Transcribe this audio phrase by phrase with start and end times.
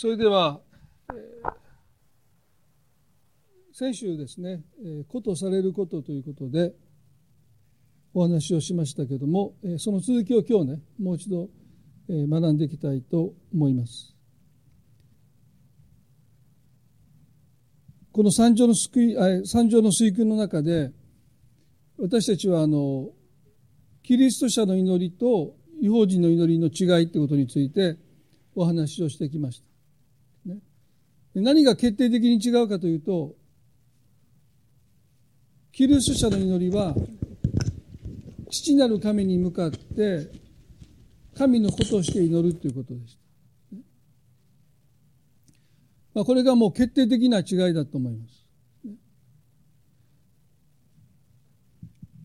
[0.00, 0.60] それでは、
[3.72, 6.72] 先週ですね、えー、ことされることということで
[8.14, 11.48] お話をしましたけども、その続きを今日ね、もう一度、
[12.08, 14.14] 学んでいきたいと思います。
[18.12, 19.16] この三条の救い、
[19.48, 20.92] 三条の水訓の中で、
[21.98, 23.08] 私たちはあの、
[24.04, 27.96] キリスト者の祈りと違法人の祈りの違いということについて
[28.54, 29.67] お話をしてきました。
[31.40, 33.34] 何が決定的に違うかというと、
[35.72, 36.94] キリスト者の祈りは、
[38.50, 40.30] 父なる神に向かって、
[41.36, 43.28] 神のことして祈るということでした。
[46.14, 48.44] まあ、これがもう決定的な違いだと思います。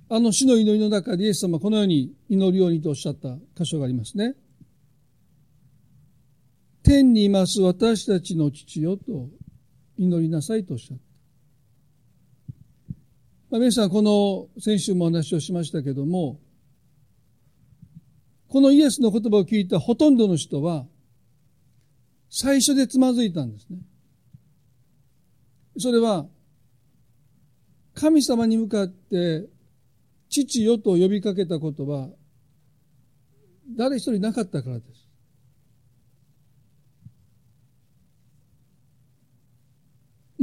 [0.09, 4.35] あの死の祈りの中でイエス様はこのように祈るようにとおっしゃった箇所がありますね。
[6.83, 9.29] 天にいます私たちの父よと
[9.97, 11.03] 祈りなさいとおっしゃった。
[13.51, 16.39] まあ、皆さんこの先週もお話をしましたけども、
[18.49, 20.85] このイエスの言葉を聞いたほとんどの人は、
[22.29, 23.77] 最初でつまずいたんですね。
[25.77, 26.25] それは、
[27.93, 29.45] 神様に向かって
[30.29, 32.09] 父よと呼びかけたことは、
[33.77, 35.02] 誰一人なかったからです。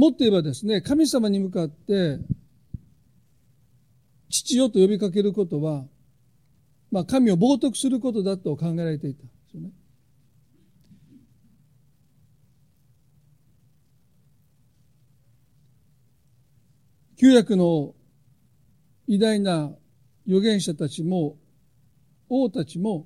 [0.01, 2.17] もっと言えばですね、神様に向かって、
[4.31, 5.85] 父よと呼びかけることは、
[6.89, 9.69] まあ、神を冒涜することだと考えられていたんですよね。
[17.19, 17.93] 旧約の
[19.05, 19.71] 偉大な
[20.25, 21.37] 預言者たちも
[22.27, 23.05] 王たちも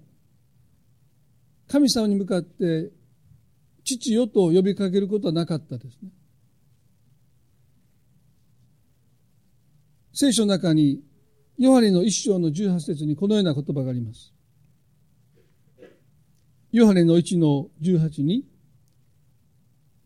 [1.68, 2.90] 神様に向かって
[3.84, 6.10] 父よと呼びかけることはなかったですね。
[10.16, 11.02] 聖書の中に
[11.58, 14.34] ヨハネの一章の十八節にこのような言葉があります。
[16.72, 18.46] ヨハネの一の十八に、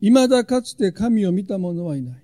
[0.01, 2.23] 未だかつて神を見た者はいない。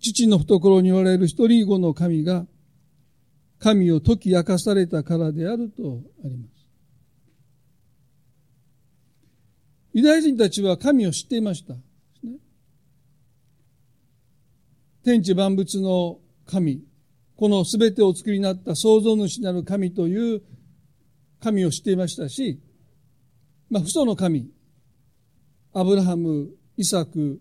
[0.00, 2.46] 父の懐におられる一人子の神が、
[3.58, 6.66] 神を解き明かされたからであるとあります。
[9.92, 11.74] ユダヤ人たちは神を知っていました。
[15.04, 16.82] 天地万物の神、
[17.36, 20.42] この全てを作りになった創造主なる神という
[21.42, 22.58] 神を知っていましたし、
[23.68, 24.48] まあ、父祖の神、
[25.74, 26.48] アブラハム、
[26.78, 27.38] イサク、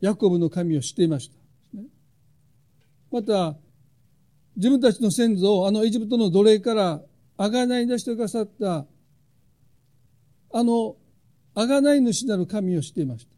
[0.00, 1.36] ヤコブの神を知っていました。
[3.10, 3.56] また、
[4.56, 7.00] 自分たちの先祖をあのエジプトの奴隷から
[7.38, 8.84] あがない出してくださった、
[10.52, 10.96] あの
[11.54, 13.35] あがない主なる神を知っていました。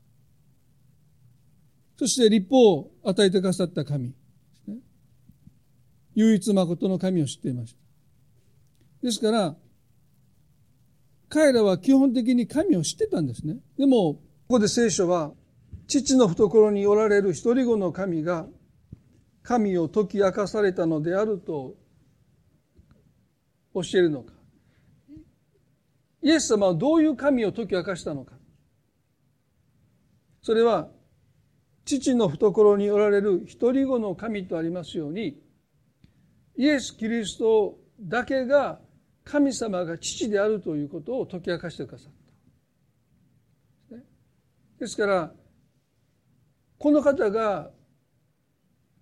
[1.98, 4.14] そして立法を与えてくださった神
[4.68, 4.76] ね。
[6.14, 7.78] 唯一誠の神を知っていました。
[9.02, 9.56] ですから、
[11.28, 13.58] 彼らは基本的に神を知ってたんですね。
[13.76, 15.32] でも、ここで聖書は、
[15.88, 18.46] 父の懐におられる一人子の神が
[19.42, 21.74] 神を解き明かされたのであると
[23.72, 24.34] 教えるのか
[26.22, 28.34] イエス様はどういう神を解き明かしたのか
[30.42, 30.88] それは
[31.96, 35.40] 父の懐におられる一人子の神とありますように
[36.56, 38.78] イエス・キリストだけが
[39.24, 42.12] 神様が父であるということを解き明かしてくださっ
[43.90, 43.96] た。
[44.80, 45.32] ですから、
[46.78, 47.70] この方が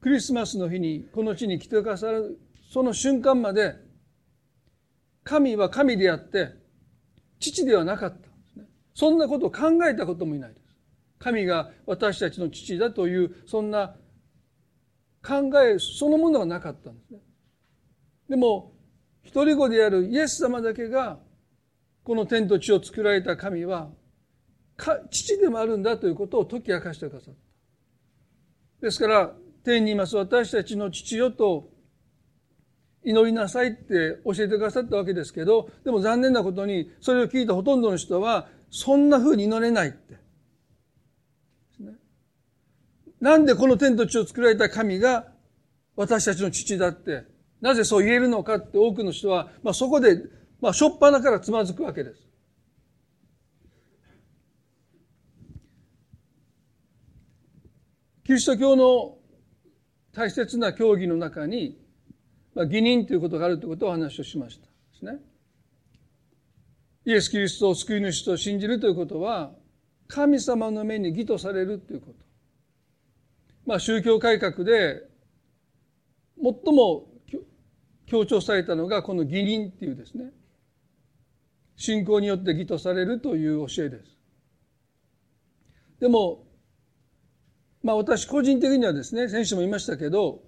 [0.01, 2.39] クリスマスの日にこの地に来てくださる
[2.73, 3.75] その瞬間まで
[5.25, 6.55] 神は神であって
[7.41, 8.29] 父ではなかった、
[8.95, 10.56] そんなことを考えたこともいない。
[11.19, 13.97] 神が私たちの父だというそんな
[15.25, 17.19] 考えそのものはなかったんですね
[18.29, 18.73] でも
[19.23, 21.19] 一人子であるイエス様だけが
[22.05, 23.89] この天と地を作られた神は
[25.11, 27.35] 父でもあるんだということを解き明かしてくださっ
[28.81, 29.33] たですから
[29.65, 31.71] 天にいます私たちの父よと
[33.07, 40.19] 祈りなさいって教えてくださったわけですけど、でも残念なことに、それを聞いたほとんどの人は、そんな風に祈れないって。
[43.27, 45.27] なんでこの天と地を作られた神が
[45.97, 47.25] 私たちの父だって、
[47.61, 50.17] なぜそう言えるのかって多くの人は、まあそこで、
[50.61, 52.23] まあしょっぱなからつまずくわけです。
[58.25, 59.19] キリスト教の
[60.13, 61.85] 大切な教義の中に、
[62.55, 64.71] まあ、義人ということがあるということをお話をしましたで
[65.01, 65.19] すね。
[67.07, 69.51] イエス・キリストを救い主と信じるということは、
[70.07, 72.26] 神様の目に義とされるということ。
[73.67, 75.03] まあ、宗教改革で、
[76.41, 77.09] 最も
[78.07, 80.31] 強調されたのが、この義人っていうですね、
[81.77, 84.17] 信仰によって義とされるという教えです。
[86.01, 86.47] でも、
[87.83, 90.43] まあ私個人的にはですね、先週も言いましたけど、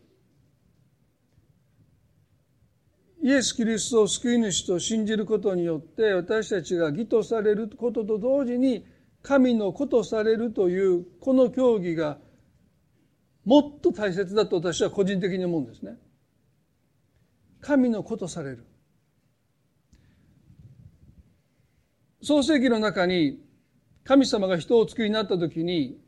[3.21, 8.87] イエス・キリストを救い主と信じることによって私たちが義とされることと同時に
[9.23, 12.19] 神の子とされるというこの教義が
[13.49, 15.97] もっと大切だと私は個人的に思うんですね。
[17.63, 18.67] 神の子とされる。
[22.21, 23.41] 創世記の中に
[24.05, 25.99] 神様が人をお作りになった時に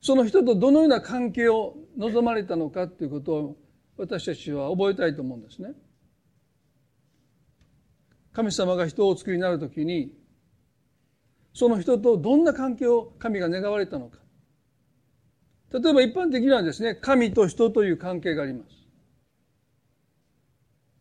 [0.00, 3.56] その人とどのような関係を望まれたのかということを
[3.96, 5.72] 私たちは覚えたいと思うんですね。
[8.32, 10.14] 神様が人をお作りになるときに、
[11.52, 14.21] その人とどんな関係を神が願われたのか。
[15.72, 18.76] 例えば一般的にはですね、神と人という関係があります。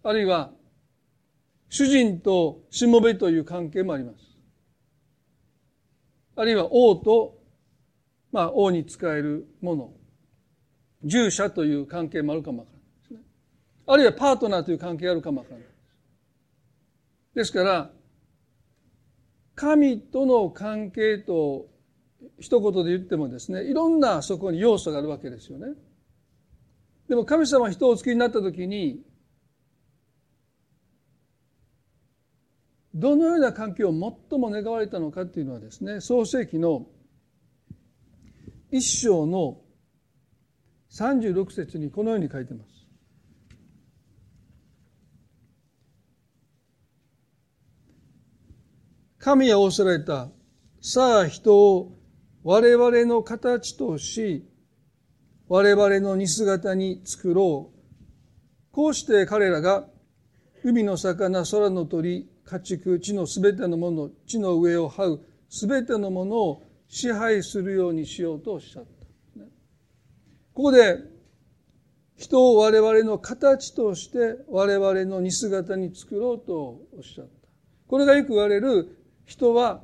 [0.04, 0.52] あるいは、
[1.70, 4.18] 主人としもべという関係もあります。
[6.38, 7.38] あるいは王と、
[8.32, 9.94] まあ王に仕えるもの、
[11.04, 13.20] 従者という関係もあるかもわからないですね。
[13.88, 15.76] あるいはパートナーという関係があるかもわからないです。
[17.36, 17.92] ですから、
[19.56, 21.71] 神との関係と
[22.42, 25.68] 一言で言ってもですね、いろんなそこに要素があるわけですよね。
[27.08, 29.04] でも神様は人をお作りになったときに、
[32.94, 36.88] どのような関係を最も願われたのかっていうのはですね、創世記の
[38.72, 39.62] 一章の
[40.92, 42.72] 36節にこのように書いてます。
[49.20, 50.30] 神は仰せられた。
[50.82, 52.01] さあ人を
[52.44, 54.48] 我々の形とし、
[55.48, 57.78] 我々の似姿に作ろう。
[58.72, 59.86] こうして彼らが
[60.64, 68.90] 海の魚、空の鳥、家畜、地のすべてのもの、地の上を這うすべてのものを支配するようにしようとおっしゃった。
[70.54, 71.00] ここで
[72.18, 77.32] 人を我々の形として我々の似姿に作ろうとおっしゃった。
[77.88, 79.82] これがよく言われる人は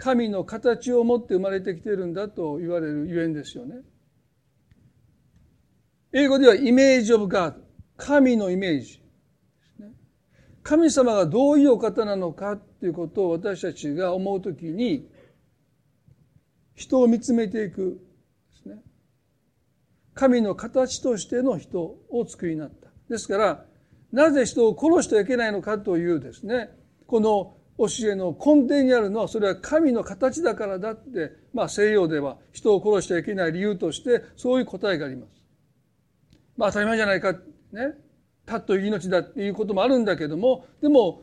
[0.00, 3.76] 神の形を持って生まれてきているんだと言われるゆえんですよね。
[6.12, 7.60] 英語ではイメージオブガード。
[7.98, 9.02] 神のイメージ。
[10.62, 15.06] 神様がどういうお方なのかっていうことを私たちが思うときに
[16.74, 18.00] 人を見つめていく
[18.54, 18.82] ですね。
[20.14, 22.88] 神の形としての人を作りになった。
[23.10, 23.66] ですから、
[24.12, 26.70] なぜ人を殺してはいけないのかというですね、
[27.06, 35.30] この教えの根底にあるのはそれは神の形だからだって、まあ西洋では人を殺してはいけない理由としてそういう答えがあります。
[36.56, 37.40] まあ当たり前じゃないか、ね。
[38.44, 41.22] たっと命だっていうこともあるんだけども、でも、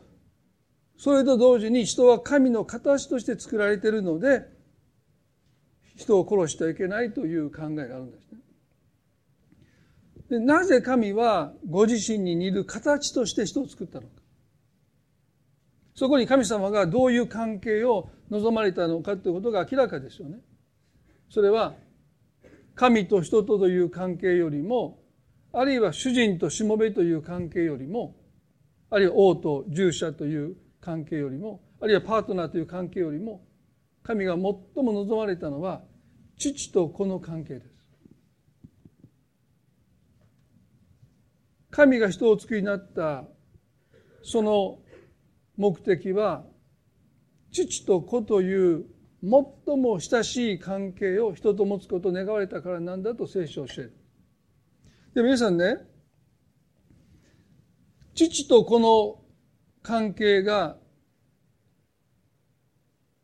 [0.98, 4.46] それと同時に人は神の形として作られているので、
[5.96, 8.40] 人を殺してはいけないという考えがあるんですね。
[10.30, 14.08] でなぜ神はご自身に似る形として人を作ったの。
[15.98, 20.38] そこに神様がどういう関係を望まれたのかということが明らかですよね。
[21.28, 21.74] それは
[22.76, 25.00] 神と人とという関係よりも
[25.52, 28.16] あるいは主人としもべという関係よりも
[28.92, 33.44] あるいは王と従者という関係よりもあるいはパートナーという関係よりも
[34.04, 35.82] 神が最も望まれたのは
[36.38, 37.72] 父と子の関係です。
[41.72, 43.24] 神が人を作りになった
[44.22, 44.78] その
[45.58, 46.46] 目的は
[47.52, 48.86] 父と子という
[49.24, 53.94] 最も親しい関係を人と持つことを願われたからなんだと聖書を教える。
[55.16, 55.78] で、皆さんね、
[58.14, 59.20] 父と子の
[59.82, 60.78] 関係が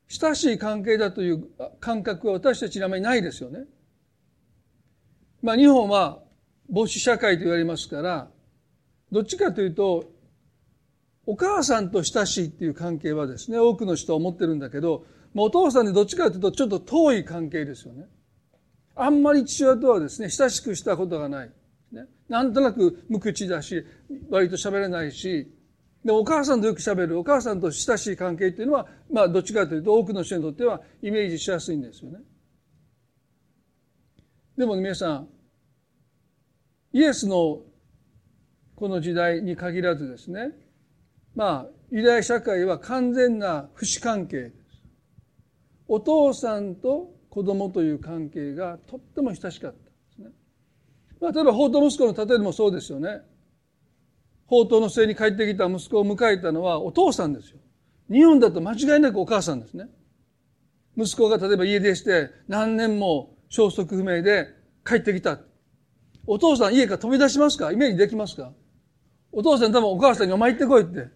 [0.07, 1.47] 親しい関係だという
[1.79, 3.65] 感覚は私たちにあまりないですよね。
[5.41, 6.23] まあ日本は
[6.73, 8.31] 母子社会と言われますから、
[9.11, 10.12] どっちかというと
[11.25, 18.05] お母さんと親しいっていう関係はですね、多くの人は思ってるんだけど、お父さんでどっちかというとちょっと遠い関係ですよね。
[18.95, 21.51] あんまり父親とはですね、親しくしたことがない。
[21.91, 23.85] ね、なんとなく無口だし、
[24.29, 25.51] 割と喋れないし、
[26.03, 32.19] で、お母さんとよく喋る、お母さんと親しい関係っていうのは、まあ、どっちかというと多くの人にとってはイメージしやすいんですよね。
[34.57, 35.29] でも、皆さん、
[36.91, 37.61] イエスの
[38.75, 40.51] この時代に限らずですね、
[41.35, 44.53] まあ、ユダヤ社会は完全な不死関係です。
[45.87, 50.29] お父さんと子供という関係がとっても親しかったんですね。
[51.19, 53.21] まあ、例えば、法と息子の例えでもそうですよね。
[54.45, 57.57] 法との末に帰ってきた息子を迎えたのはお父さんですよ。
[58.11, 59.87] 日本だと間違いなくお母さんですね。
[60.95, 64.49] 息子が例えば家出して何年も消息不明で
[64.85, 65.39] 帰ってきた。
[66.27, 67.71] お父さん家から飛び出しますか？
[67.71, 68.51] イメージできますか？
[69.31, 71.07] お父さん多分お母さんにお前行ってこいって。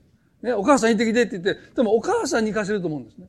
[0.48, 3.28] ね、お母さん行ってきてって言って、多分お母さんに行かせると思うんですね。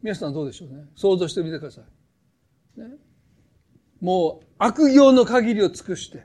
[0.00, 0.84] 皆さんどうでしょうね。
[0.94, 1.80] 想像してみてくださ
[2.76, 2.80] い。
[2.80, 2.86] ね、
[4.00, 6.24] もう悪行の限りを尽くして、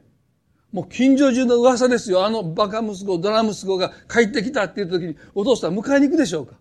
[0.72, 2.24] もう近所中の噂ですよ。
[2.24, 6.54] あのバカ息子、ドラ息子が帰ってきたって言った時に、お父さん迎えに行くでしょうか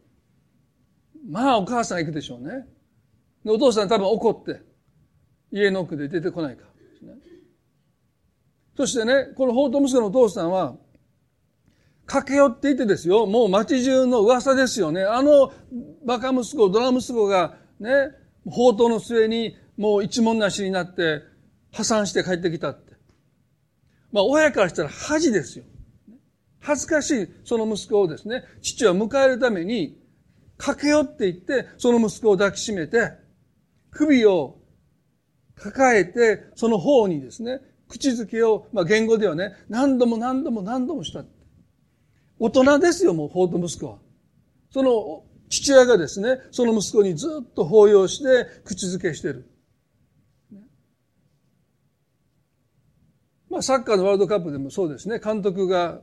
[1.28, 2.66] まあお母さん行くでしょうね。
[3.44, 4.62] お父さん多分怒って、
[5.52, 6.64] 家の奥で出てこないか、
[8.76, 10.76] そしてね、この法と息子のお父さんは、
[12.06, 13.26] 駆け寄っていてですよ。
[13.26, 15.02] もう町中の噂ですよね。
[15.02, 15.52] あの
[16.06, 17.90] バカ息子、ドラ息子がね、
[18.44, 21.22] 宝刀の末にもう一文なしになって
[21.72, 22.92] 破産して帰ってきたって。
[24.12, 25.64] まあ親からしたら恥ですよ。
[26.60, 29.98] 恥ずかしいその息子をですね、父は迎えるために
[30.56, 33.12] 駆け寄っていって、その息子を抱きしめて、
[33.90, 34.58] 首を
[35.56, 41.24] 抱えて、その方にですね、口づけを、まあ言語ではね、何度も何度も何度もした。
[42.38, 43.98] 大人ですよ、もう、フォート息子は。
[44.70, 49.48] その父親がですね、その息子にずっと抱擁して口づけしてる。
[53.48, 56.00] まあ、サッカーのワールドカップでもそうですね、監督が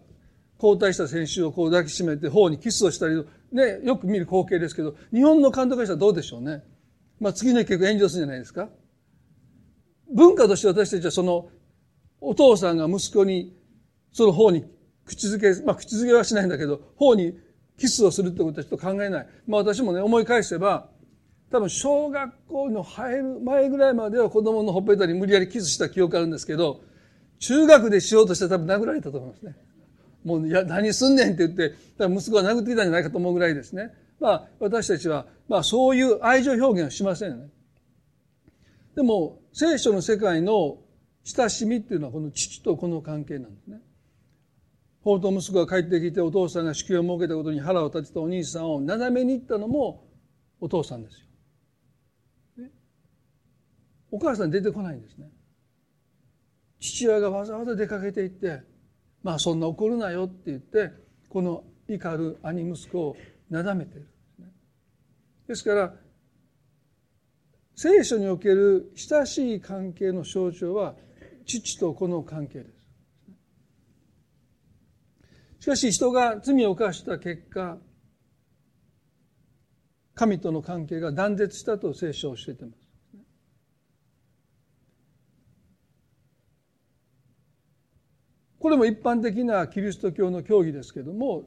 [0.57, 6.63] 交代した選手をこう抱きしめて頬にキスをしたり、ね、よく見る光景ですけど、日本の監督がしたらどうでしょうね。
[7.19, 8.69] まあ、次の日結構炎上するんじゃないですか。
[10.13, 11.49] 文化として私たちはその、
[12.21, 13.57] お父さんが息子に
[14.13, 14.65] その方に
[15.05, 17.37] 口づけ、まあ口づけはしないんだけど、方に
[17.77, 19.27] キスをするってことはちょっと考えない。
[19.47, 20.89] まあ私もね、思い返せば、
[21.51, 26.81] 多分小学校の入る前ぐらいまでは子供のほっぺたに無理やりキスした記憶あるんですけど、
[27.39, 29.55] 中学でしようとして多分殴られたと思いますね。
[30.23, 33.91] もう、いや、何すんねんって言って、多分息子が殴ってきたんじゃないかと思うぐらいですね。
[34.19, 37.49] まあ私たちは、まあそういう愛情表現はしませんよね。
[38.95, 40.77] でも、聖書の世界の
[41.23, 43.81] 親しみっていうのはこの父とこの関係なんですね。
[45.03, 50.07] 法と息子が帰ってきてお父さんが子宮を設けたことに腹を立てたお兄さんをなだめに行ったのも
[50.59, 51.27] お父さんですよ。
[54.11, 55.29] お母さん出てこないんですね。
[56.79, 58.61] 父親がわざわざ出かけていって、
[59.23, 60.91] まあそんな怒るなよって言って、
[61.29, 63.17] この怒る兄息子を
[63.49, 64.07] なだめている。
[65.47, 65.93] ですから、
[67.75, 70.95] 聖書における親しい関係の象徴は
[71.45, 72.80] 父と子の関係です。
[75.61, 77.77] しかし人が罪を犯した結果、
[80.15, 82.81] 神との関係が断絶したと聖書を教えています。
[88.57, 91.43] これも一般的なキリスト教の教義ですけども、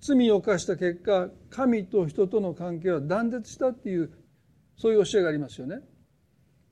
[0.00, 4.10] 罪を犯した結果、神と人との関係は断絶したっていう、
[4.78, 5.80] そういう教えがありますよね。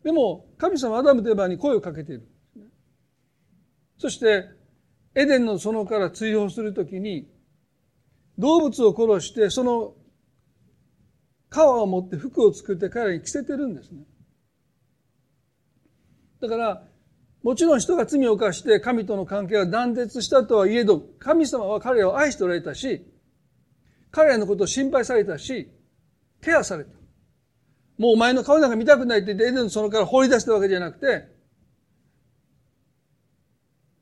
[0.03, 2.27] でも、神様アダムとエバに声をかけている。
[3.99, 4.57] そして、
[5.19, 7.29] エデンの園から追放するときに、
[8.39, 9.95] 動物を殺して、その
[11.51, 14.05] 皮を持って服を作って彼らに着せてるんですね。
[16.41, 16.85] だから、
[17.43, 23.05] もちろん人が罪を犯して神との関係が断絶したとはいえど、神様は彼らを愛しておられたし、
[24.13, 25.69] 彼らのことを心配されたし、
[26.41, 26.91] ケアされた。
[27.99, 31.27] もうお前の顔なんか見たくないって言ってエデンの園から放り出したわけじゃなくて、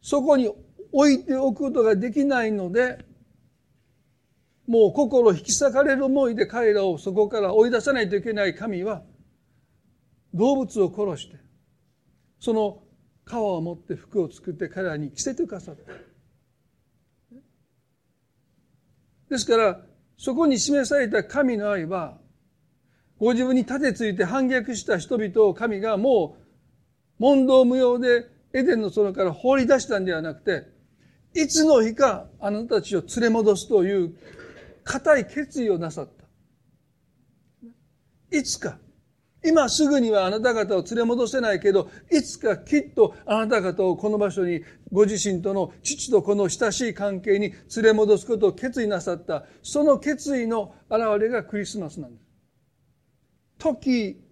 [0.02, 0.54] そこに
[0.98, 3.04] 置いておくことができないので、
[4.66, 9.02] もう心引き裂かれる思いで彼らをそこから追い出さないといけない神は、
[10.32, 11.36] 動物を殺して、
[12.40, 12.82] その
[13.26, 15.92] 皮を持って服を作って彼らに着せてくださった。
[19.28, 19.82] ですから、
[20.16, 22.16] そこに示された神の愛は、
[23.18, 26.38] ご自分に立てついて反逆した人々を神がも
[27.18, 28.24] う問答無用で
[28.54, 30.74] エデンの園から放り出したんではなくて、
[31.36, 34.14] いつの日かあなたたちを連れ戻すという
[34.84, 36.08] 固い決意をなさっ
[38.30, 38.36] た。
[38.36, 38.78] いつか、
[39.44, 52.24] 今すぐにはあなた方を連れ戻せないけど、いつかきっとあなた方をこの場所にご自身との父と子の親しい関係に連れ戻すことを決意なさった、その決意の表れがクリスマスなんです。
[53.58, 54.22] 時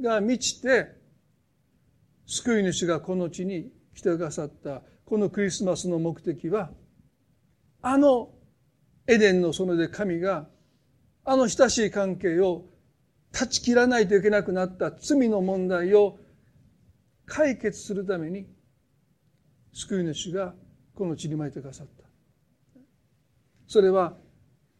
[0.00, 0.86] が満ちて、
[2.26, 6.70] 救い主がこの地に来てくださったこのクリスマスの目的は、
[7.82, 8.30] あの
[9.06, 10.48] エデンの園で神が
[11.26, 12.64] あの親しい関係を
[13.30, 16.18] 断ち切らないといけなくなった罪の問題を
[17.26, 18.46] 解決するために
[19.74, 20.54] 救い主が
[20.94, 22.04] この地にまいてくださった。
[23.66, 24.14] それは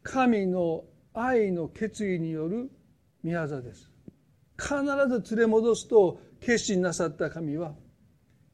[0.02, 2.70] 神の愛の決意による
[3.22, 3.90] 宮業です。
[4.58, 4.76] 必
[5.26, 7.74] ず連れ戻すと決心なさった神は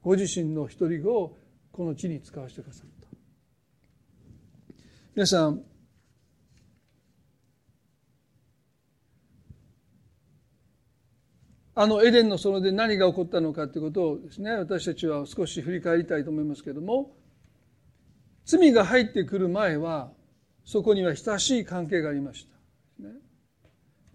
[0.02, 1.38] ご自身の独り子を
[1.78, 3.06] この地に使わせてくださった。
[5.14, 5.62] 皆さん
[11.76, 17.12] あのエデンの園で何が起こったのかということをですね私たちは少し振り返りたいと思いますけれども
[18.44, 20.10] 罪が入ってくる前は
[20.64, 22.56] そこには親しい関係がありました。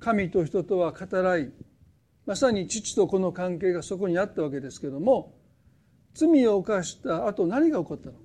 [0.02, 1.50] 神と人とは語らい
[2.26, 5.42] まさに父と子の関係がそこにあったわけですけれども
[6.14, 8.20] 罪を犯した後何が起こったのか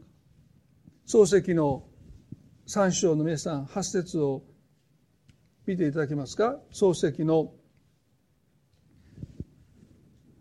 [1.07, 1.85] 漱石の
[2.67, 4.43] 三章の皆さん八節を
[5.67, 7.53] 見ていただけますか漱石の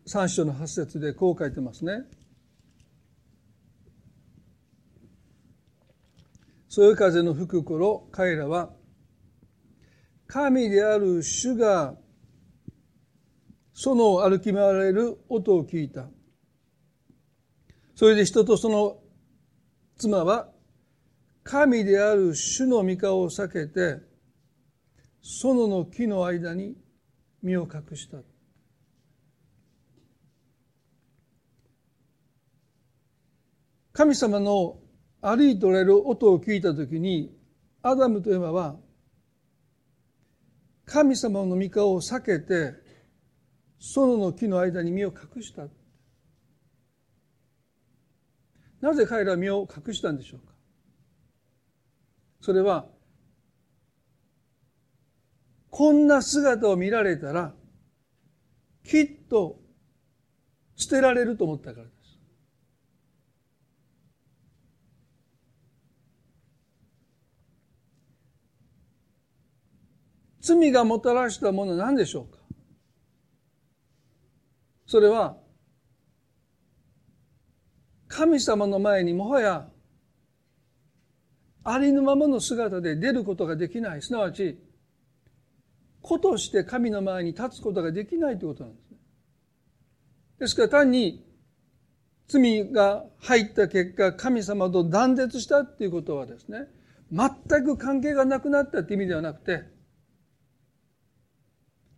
[0.05, 2.03] 三章の八節でこう書いてますね。
[6.69, 8.69] そよ風の吹く頃彼らは
[10.27, 11.95] 神である主が
[13.73, 16.07] 園を歩き回られる音を聞いた。
[17.97, 18.99] それで人とその
[19.97, 20.49] 妻は
[21.43, 24.03] 神である主の御顔を避けて
[25.23, 26.77] 園の木の間に
[27.41, 28.19] 身を隠した。
[33.93, 34.77] 神様の
[35.19, 37.35] 歩いておられる音を聞いたときに、
[37.81, 38.75] アダムとエマは、
[40.85, 42.75] 神様の御顔を避けて、
[43.79, 45.63] 園の木の間に身を隠した。
[48.79, 50.53] なぜ彼らは身を隠したんでしょうか？
[52.41, 52.87] それは、
[55.69, 57.53] こんな姿を見られたら、
[58.83, 59.59] きっと
[60.75, 61.91] 捨てられると思ったからで
[70.41, 70.53] す。
[70.53, 72.37] 罪がもたらしたものは何でしょうか？
[74.85, 75.35] それは
[78.07, 79.67] 神様の前にもはや
[81.63, 84.57] ありのままの姿で出ることができないすなわち
[86.01, 88.97] 子として神の前に立つことができないということなんですね。
[90.39, 91.25] ですから単に
[92.29, 96.67] 罪が入った結果神様と断絶したっていうことはですね
[97.11, 97.29] 全
[97.63, 99.63] く関係がなくなったって意味ではなくて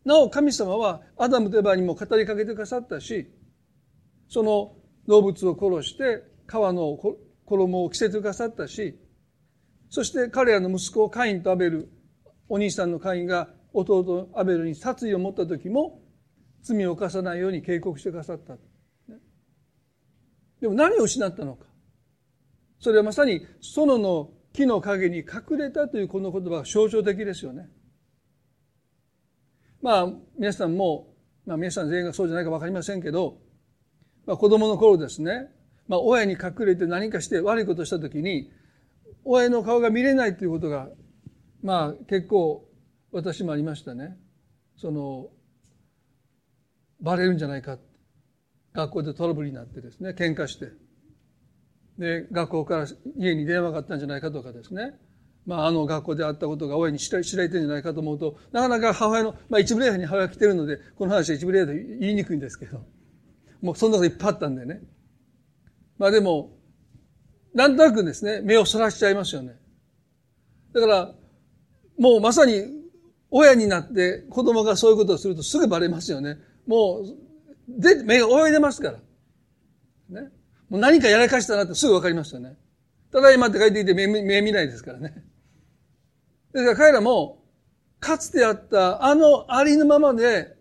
[0.05, 3.29] なお神様はアダムとエバにも語りかけてくださったし、
[4.27, 4.75] その
[5.09, 6.95] 動物を殺して皮の
[7.45, 8.95] 衣を着せてくださったし、
[9.89, 11.89] そして彼らの息子カインとアベル、
[12.47, 15.99] お兄さんのカインが弟アベルに殺意を持った時も
[16.61, 18.55] 罪を犯さないように警告してくださった。
[20.61, 21.65] でも何を失ったのか。
[22.79, 27.67] それはまさに園の木の陰に隠れたというこの言葉が象徴的ですよね。
[29.81, 31.15] まあ、皆さんも、
[31.47, 33.48] まあ、皆さん全員がそうじゃないか分かりませんけど、
[34.29, 35.47] まあ、子供の頃ですね、
[35.87, 38.51] まあ、親に隠れて何かして悪いことしたときに、
[39.25, 40.87] 親の顔が見れないということが、
[41.63, 42.63] まあ、結構
[43.11, 44.15] 私もありましたね。
[44.77, 45.29] その、
[47.01, 47.79] バレるんじゃないか。
[48.73, 50.67] 学校でトラブルになってですね、喧嘩して。
[51.97, 52.85] で、学校から
[53.17, 54.93] 家に電話があったんじゃないかとかですね。
[55.47, 62.85] まあ、あの学校であったことが親に知られてるんじゃないかと思うと、なかなか母親の、まあ一部例に母親が来てるので、この話は一部例で言いにくいんですけど、
[63.61, 64.81] もうそんなこといっぱいあったんでね。
[65.97, 66.57] まあでも、
[67.53, 69.55] なんとなくですね、目をそらしちゃいますよね。
[70.73, 71.15] だから、
[71.97, 72.63] もうまさに
[73.31, 76.37] 親になって子供がそういうことをするとすぐバレますよね。
[76.65, 80.21] もう、で、目が泳いでますから。
[80.21, 80.29] ね。
[80.69, 82.57] もう何かやらかしたなってすぐわかりますよね。
[83.11, 85.13] ただいまって書いていて目目見ないですからね。
[86.53, 87.43] ですから彼らも、
[87.99, 90.55] かつてあったあのありのままで、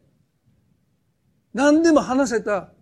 [1.54, 2.72] 何でも話せた、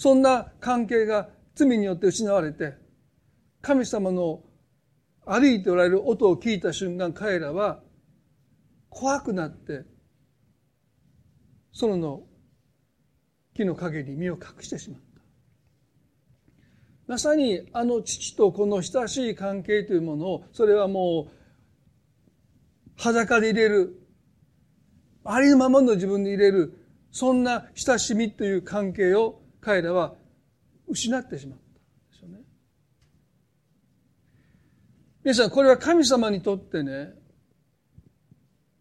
[0.00, 2.72] そんな関係が罪によって失われて、
[3.60, 4.42] 神様の
[5.26, 7.82] 歩いておられる音を聞いた瞬間、彼らは
[8.88, 9.82] 怖くなって、
[11.72, 12.22] その
[13.54, 15.00] 木の陰に身を隠してしまう。
[17.06, 21.32] まさにあの父と子の親しい関係というものを、それはもう
[22.96, 24.00] 裸で入れる、
[25.24, 30.14] ありのままの自分で入れる、そんな親しみという関係を彼らは
[30.88, 31.78] 失ってしまった
[32.12, 32.38] でしょうね。
[35.22, 37.12] 皆さん、これは神様にとってね、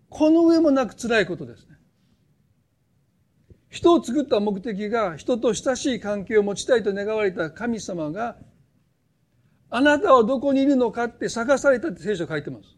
[0.09, 1.77] この上もなく辛いことですね。
[3.69, 8.37] 人を作った目的が人と親しい関係を持ちたいと願われた神様が、
[9.69, 12.75] あなたはどこにいるのかって探されたって聖書書いてます。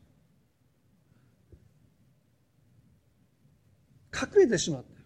[4.13, 5.01] 隠れてしまってる。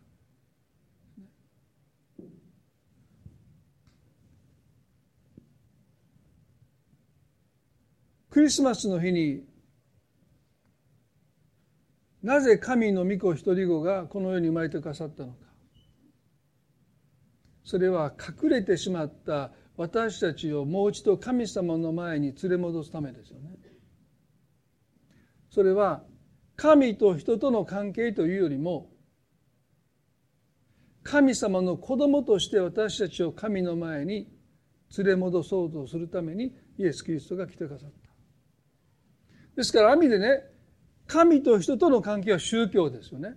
[8.36, 9.46] クリスマスの日に
[12.22, 15.38] なぜ神の御子一人子がこの世に生まれてくださったのか
[17.64, 18.12] それは
[18.44, 23.52] 隠れてしまった私たちをもう一度神様の前に連れ戻すためですよね。
[25.50, 26.04] それは
[26.58, 28.90] 神と人との関係というよりも
[31.04, 34.28] 神様の子供として私たちを神の前に
[34.98, 38.05] 連れ戻そうとするためにイエス・キリストが来てくださった。
[39.56, 40.44] ですから、網でね、
[41.08, 43.36] 神と人との関係は宗教ですよね。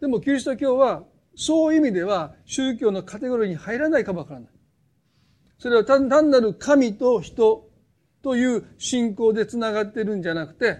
[0.00, 4.50] でも、キリスト教は、そういう意味では宗教のカテゴリーに入らないかもわからない。
[5.58, 7.70] それは単なる神と人
[8.22, 10.78] という信仰でつながってるんじゃなくて、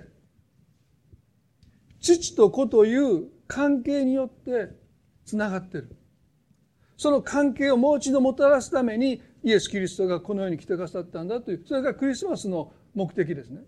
[2.00, 4.76] 父と子という関係によって
[5.24, 5.96] つながってる。
[6.96, 13.60] その関係をもう一度もたらすためにイエス・キリストがこの世に来てくださったんだという、それがクリスマスの目的ですね。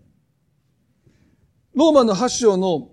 [1.73, 2.89] ローマの8章の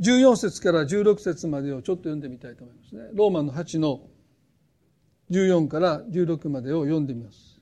[0.00, 3.02] 14節から16節までをちょっと読んでみたいと思いますね。
[3.14, 4.00] ローマの8の
[5.30, 7.60] 14から16までを読んでみます。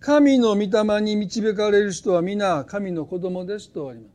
[0.00, 4.14] 神の御霊に導かれる人は皆神の子供ですとあります。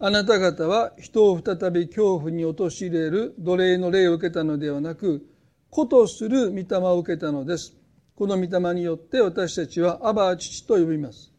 [0.00, 5.26] あなた方は人を再び恐怖に陥れる奴隷の霊を受けたのではなく、
[5.74, 7.76] 子とする御霊を受けたのです。
[8.14, 11.32] この御霊によって私たちはアバー父と呼びます。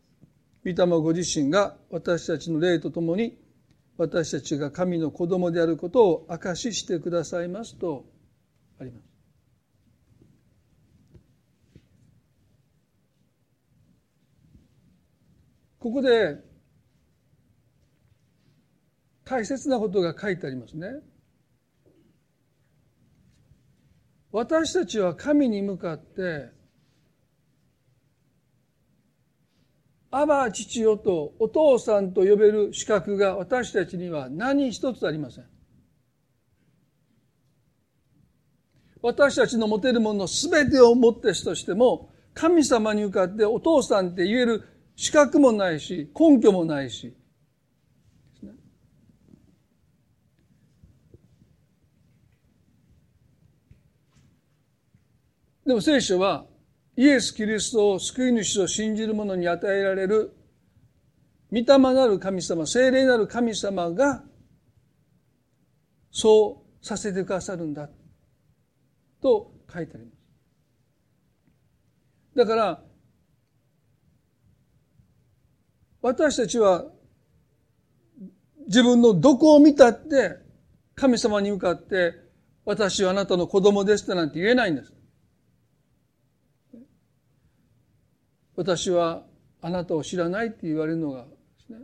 [0.66, 3.38] 御霊ご自身が私たちの霊とともに
[3.98, 8.04] 私たちが神の子供であることを証ししてくださいますと
[8.78, 9.06] あります。
[15.80, 16.44] ここで
[19.24, 20.88] 大切なことが書いてありますね。
[24.36, 26.50] 私たちは神に向かって
[30.12, 35.46] アバ父よとお父さんと呼べる資格が私たちには何一つありません。
[39.02, 44.64] 私たちの持てるもの全てをもってしとしても神様に向かってお父さんって言える
[44.98, 47.16] 資格もないし根拠もないし
[55.66, 56.46] でも聖書は
[56.96, 60.32] イエス・キリストを救い主と信じる者に与えられる
[61.52, 64.24] 御霊なる神様、精霊なる神様が
[66.12, 67.90] そうさせてくださるんだ
[69.22, 70.18] と書いてあります。
[72.36, 72.82] だから
[76.02, 76.86] 私たちは
[78.68, 80.36] 自分のどこを見たって
[80.94, 82.14] 神様に向かって
[82.66, 84.95] 私はあなたの子供ですってなんて言えないんです。
[88.56, 89.24] 私は
[89.62, 91.30] あなたを知らないって言われるのがで
[91.66, 91.80] すね。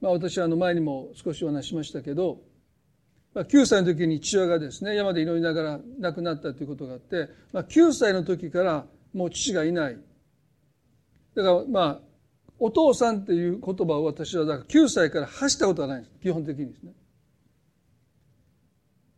[0.00, 2.40] まあ私はあの前にも少しお話しましたけど、
[3.34, 9.98] 9歳の時に父親がですね山で祈りながら亡くなったということがあって、まあ、9歳の時からもう父がいない。
[11.34, 12.00] だからまあ
[12.58, 16.16] お父さんっていう言葉を私はだから9歳から発したことがないんです。
[16.20, 16.92] 基本的にですね。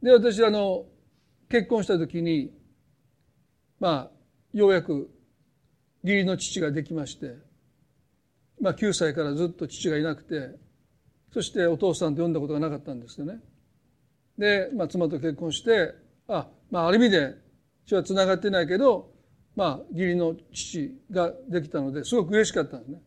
[0.02, 0.84] で私あの
[1.50, 2.50] 結婚した時に
[3.78, 4.10] まあ
[4.52, 5.10] ようやく
[6.02, 7.34] 義理の父ができまして、
[8.60, 10.56] まあ、9歳からずっと父がいなくて
[11.32, 13.38] そしてお父さんと呼んだことがなかったんですよね。
[14.38, 15.94] で、まあ、妻と結婚して
[16.26, 17.34] あ,、まあ、ある意味で
[17.86, 19.12] 血はつながってないけど、
[19.54, 23.02] まあ、義理の父ができたのですごく嬉しかったんですね。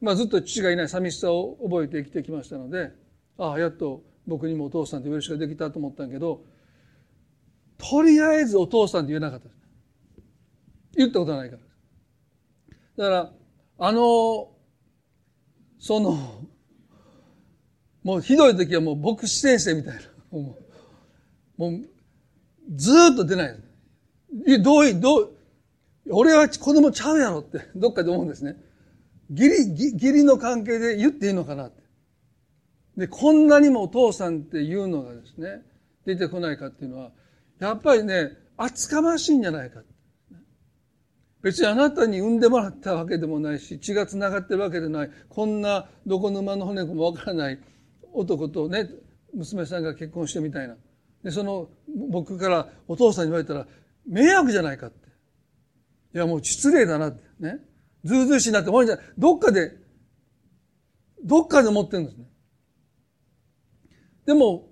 [0.00, 2.90] まあ、ずっと父がいない寂しさを覚えて生きてきましたので
[3.38, 6.44] ああやっと僕にもお父さんと呼べる人ができたと思ったんけど
[7.90, 9.48] とりあえずお父さんって言えなかった。
[10.96, 11.62] 言ったことないから。
[12.96, 13.32] だから
[13.78, 14.50] あの
[15.78, 16.44] その
[18.04, 20.00] もうひどい時はもう牧師先生みたいな。
[20.30, 20.58] も
[21.58, 21.80] うもう
[22.74, 23.56] ずっと出ない。
[24.62, 25.36] どういどう
[26.10, 28.56] 俺は子供ちゃうやろってどっかで思うんですね。
[29.30, 31.82] 義理義理の関係で言っていいのかなって。
[32.96, 35.62] で、こんなにもお父さんっていうのがですね、
[36.04, 37.12] 出てこないかっていうのは、
[37.66, 39.82] やっぱりね、厚かましいんじゃないか。
[41.42, 47.58] 別にあなたに産んでもらったわけでもないし、血が繋がってるわけでない、こんなどこ沼の骨もわからない
[48.12, 48.88] 男とね、
[49.34, 50.76] 娘さんが結婚してみたいな。
[51.22, 51.68] で、その、
[52.10, 53.66] 僕からお父さんに言われたら、
[54.06, 55.08] 迷惑じゃないかって。
[56.14, 57.22] いや、もう失礼だなって。
[57.38, 57.58] ね。
[58.04, 59.04] ずうずうしいなって思うんじゃない。
[59.16, 59.72] どっかで、
[61.24, 62.24] どっかで思ってるんですね。
[64.26, 64.71] でも、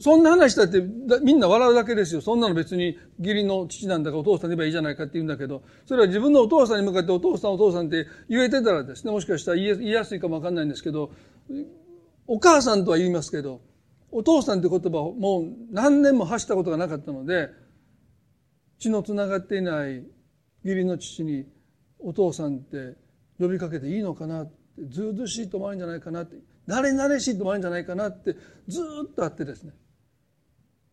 [0.00, 0.80] そんな話だって
[1.22, 2.22] みんな笑うだけですよ。
[2.22, 11.12] そんなの別に義理の父なんだからお父さんに言えばいいじゃないかって言うんだけど、それは自分のお父さんに向かってお父さんお父さんって言えてたらですね、もしかしたら言いやすいかもわかんないんですけど、
[12.26, 13.60] お母さんとは言いますけど、
[14.10, 17.50] お父さんって言葉をもう何年も発したことがなかったので、
[18.78, 20.02] 血のつながっていない
[20.64, 21.44] 義理の父に
[21.98, 22.96] お父さんって
[23.38, 24.52] 呼びかけていいのかなって、
[24.88, 26.36] ずうずしいと思われるんじゃないかなって、
[26.66, 28.34] 慣れ慣れしいと思われるんじゃないかなって
[28.66, 29.72] ずっとあってですね。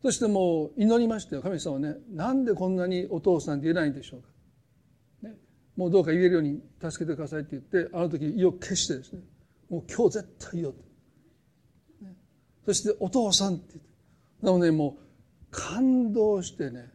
[0.02, 1.42] そしてもう祈りましたよ。
[1.42, 4.28] 神様はね、なんでこんなにお父さんって言えないんでしょうか。
[5.24, 5.36] ね、
[5.76, 9.22] もうどうか言えるように助けてくださいって言って、あの時意を決してですね、
[9.70, 12.06] もう今日絶対言おうと。
[12.06, 12.16] ね、
[12.66, 13.88] そしてお父さんって言って。
[14.42, 16.92] なので、もう感動してね、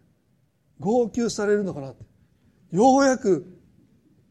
[0.79, 2.05] 号泣されるのかなって。
[2.71, 3.59] ようやく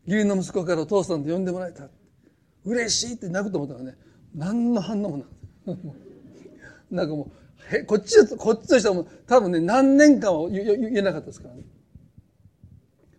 [0.07, 1.89] 義理の息子からお父さんと呼んでもらえた。
[2.63, 3.97] 嬉しいって泣くと思ったらね、
[4.33, 5.41] 何の反応もなくて。
[6.89, 7.31] なんかも
[7.71, 11.63] う、へこっち、こっちとしてはも多分ね、何年間は言えなかったですからね。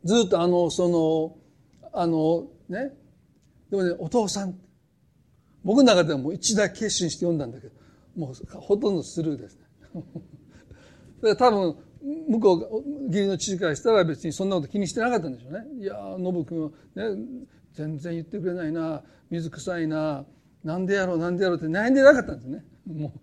[0.05, 1.37] ずっとあの、その、
[1.93, 2.93] あの、ね。
[3.71, 4.59] でもね、お父さん。
[5.65, 7.75] 僕の中ではもう一大決心して読んだんだけど、
[8.17, 9.63] もうほとんどスルーですね。
[11.23, 11.77] だから多分、
[12.29, 15.59] 向こう、義理の父からしたら別にそんなこと気にしてなかったんでしょうね。
[15.81, 17.05] いやー、ノブ君はね、
[17.75, 20.25] 全然言ってくれないな、水臭いな、
[20.65, 22.65] なんでやろう、なんでやろうって悩んでなかったんですね。
[22.87, 23.21] もう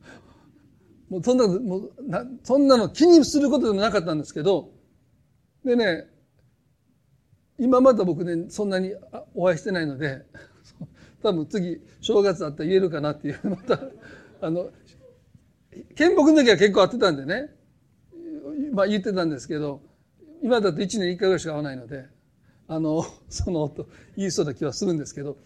[1.10, 4.72] もうそんな、もうな、そんなの気にすることでもなかったんですけど、
[5.66, 6.08] でね、
[7.58, 8.94] 今まだ僕ね、そんなに
[9.36, 10.26] お会いしてないので、
[11.22, 13.82] 多分次、正月あったら言えるかなっていう、 また、
[14.42, 14.70] あの、
[15.96, 17.54] 建北の時は結構会ってたんでね、
[18.72, 19.82] まあ言ってたんですけど、
[20.42, 22.06] 今だと1年1回ぐらいしか会わないので、
[22.68, 25.38] あの、その音言いそうな気はするんですけど、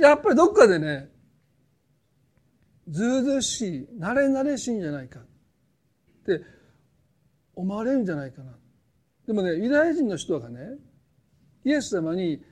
[0.00, 1.09] やっぱりどっかでね、
[2.88, 5.22] ずうずうしい、慣れ慣れしいんじゃないかっ
[6.24, 6.42] て
[7.54, 8.52] 思われるんじゃないかな。
[9.26, 10.60] でもね、ユダヤ人の人がね、
[11.64, 12.42] イエス様に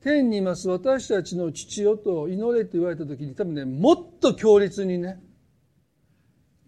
[0.00, 5.20] 天にいます私たちの父よと祈れと言われた時に多分ね、もっと強烈にね、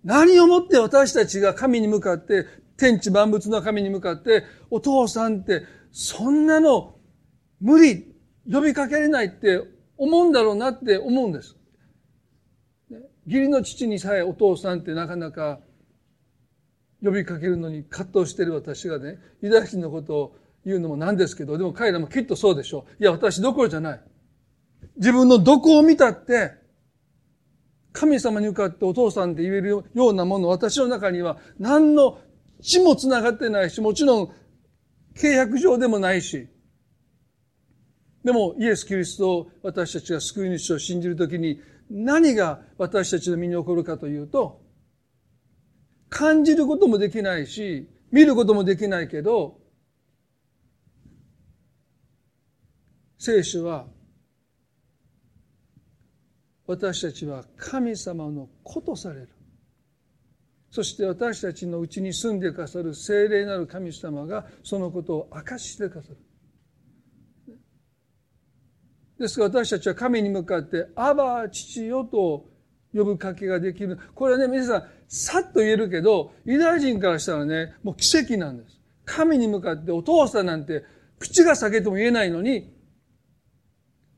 [0.05, 6.95] 何をもって私たちが神に向かって、天地万物の神に向かって、お父さんって、そんなの
[7.61, 8.15] 無理、
[8.51, 9.63] 呼びかけれないって
[9.97, 11.57] 思うんだろうなって思うんです。
[13.27, 15.61] 義理の父にさえお父さんってなかなか
[17.03, 23.03] 呼びかけるのに葛藤してる私がね、ユダヤ人のことを言うのもなんですけど、でも彼らもきっとそうでしょう。
[23.03, 24.01] いや、私どころじゃない。
[24.97, 26.53] 自分のどこを見たって、
[27.93, 32.19] 神様に向かってお父さんって言えるようなもの、私の中には何の
[32.63, 34.33] 血も繋がってないし、もちろん
[35.15, 36.49] 契約上でもないし、
[38.25, 41.61] でもイエス・キリストを私たちが救い主を信じるときに
[41.91, 44.61] 何が私たちの身に起こるかというと、
[46.09, 49.59] 感じることもできないし、見ることもできないけど、
[53.19, 53.87] 聖書は、
[56.67, 59.29] 私たちは神様の子とされる。
[60.71, 66.19] そして私たちのうちに住んでくださる聖霊なる神様がそのことを明かしてくださる。
[69.19, 72.47] ですから私たちは神に向かって、アバ父よと
[72.95, 73.99] 呼ぶかけができる。
[74.15, 78.79] これはね、皆さん、さっと言えるけど、ユダヤ人からしたらね、もう奇跡なんです。
[79.05, 80.85] 神に向かってお父さんなんて、
[81.19, 82.75] 口が裂けても言えないのに、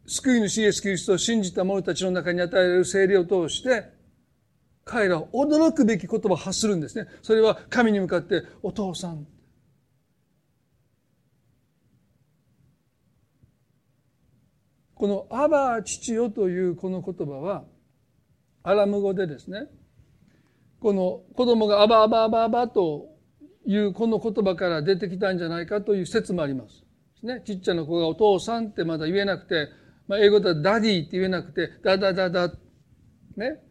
[0.06, 3.84] 救い主イエス・キリストを信じた者たちの中に与えられる聖霊を通して、
[4.84, 7.06] 彼らは驚くべき言葉を発するんですね。
[7.22, 9.26] それは神に向かって、お父さん。
[14.98, 17.64] このアバ父よというこの言葉は、
[18.64, 19.68] アラム語でですね、
[20.80, 23.06] この子供がアバアバアバアバと
[23.64, 26.84] いうこの言葉から出てきたんじゃないかという説もあります。
[27.22, 29.68] ね、ちっちゃな子がお父さんってまだ言えなくて、
[30.08, 32.48] まあ、英語では Daddy って言えなくて、ダダダダ、
[33.36, 33.62] ね。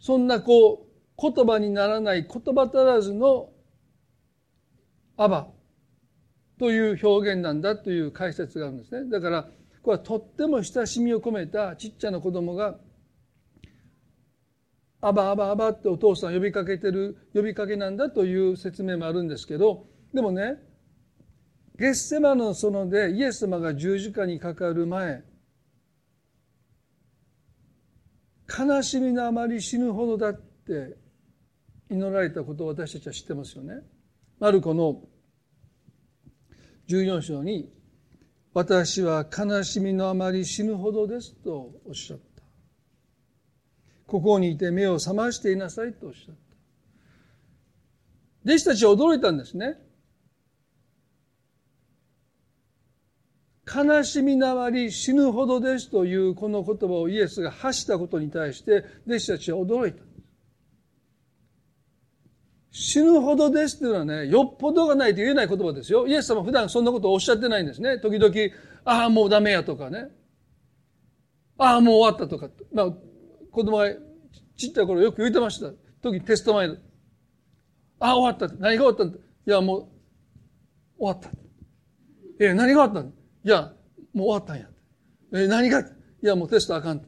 [0.00, 3.50] そんなこう、言葉にならない言葉足らずの
[5.18, 5.48] アバ
[6.58, 9.10] という表現なんだという解説があるんですね。
[9.10, 9.48] だから、
[9.88, 12.76] これはとっても親しみを込めたちっちゃな子供が
[15.00, 20.56] アバアバアバってお父さん呼びかけてる呼びかけなんだという説明もあるんですけどでもね
[21.78, 25.24] ゲッセマの園でイエス様が十字架にかかる前
[28.46, 30.98] 悲しみのあまり死ぬほどだって
[31.88, 33.76] 祈られたことを私たちは知ってますよね。
[34.38, 35.00] マルコの
[36.88, 37.72] 14章に
[38.58, 42.42] 「私は悲しみのあまり死ぬほどです」とおっしゃった。
[44.08, 46.40] ここにいて目を覚ましていなさいとおっしゃった。
[48.44, 49.78] 弟子たちは驚いたんですね。
[53.64, 60.07] 悲しみなまり死ぬほどですというこの言葉をイエスが発したことに対して弟子たちは驚いた。
[62.80, 66.06] 死ぬほどですっていうのはね、よっぽどがないと言えない言葉ですよ。
[66.06, 67.98] イエス様普段そんなことをおっしゃってないんですね。
[67.98, 68.32] 時々、
[68.84, 70.06] ああ、もうダメやとかね。
[71.58, 72.48] ああ、もう終わったとか。
[72.72, 72.92] まあ、
[73.50, 73.90] 子供が
[74.56, 75.72] ちっちゃい頃よく言ってました。
[76.02, 76.76] 時テスト前で。
[77.98, 78.54] ああ、終わった。
[78.60, 79.18] 何が終わったんだ？
[79.18, 79.80] いや、もう、
[80.98, 81.30] 終わった。
[82.38, 83.12] え、何が終わったんい
[83.42, 83.72] や、
[84.14, 84.68] もう終わったんや。
[85.34, 85.80] え、何が？
[85.80, 85.84] い
[86.22, 86.98] や、もうテストあかん。
[86.98, 87.00] い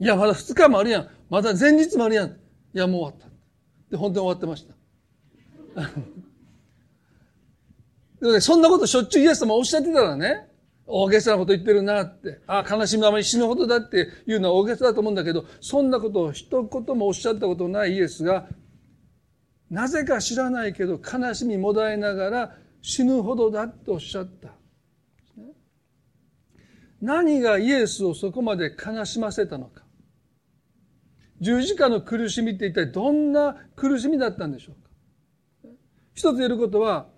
[0.00, 1.08] や、まだ2日もあるやん。
[1.30, 2.28] まだ前日もあるやん。
[2.28, 2.34] い
[2.74, 3.31] や、もう終わった。
[3.92, 4.66] で、本当に終わってまし
[8.22, 8.30] た。
[8.32, 10.48] でそんなことしょっちゅうイエス様おっしゃってたらね、
[10.86, 18.48] 大げさなこと言ってるなって、ああ、悲しみのあまり死ぬほどだっていうのは大げさだと思うんだけど、そんなことを一言もおっしゃったことないイエスが、
[19.70, 24.48] なぜか知らないけど悲しみもだえながら死ぬほどだとおっしゃった。
[27.02, 29.84] 何がイエスをそこまで悲しませたのか。
[31.42, 35.74] 十字架の苦しみって一体どんな苦しみだったんでしょうか？
[36.14, 37.08] 一つ言えることは、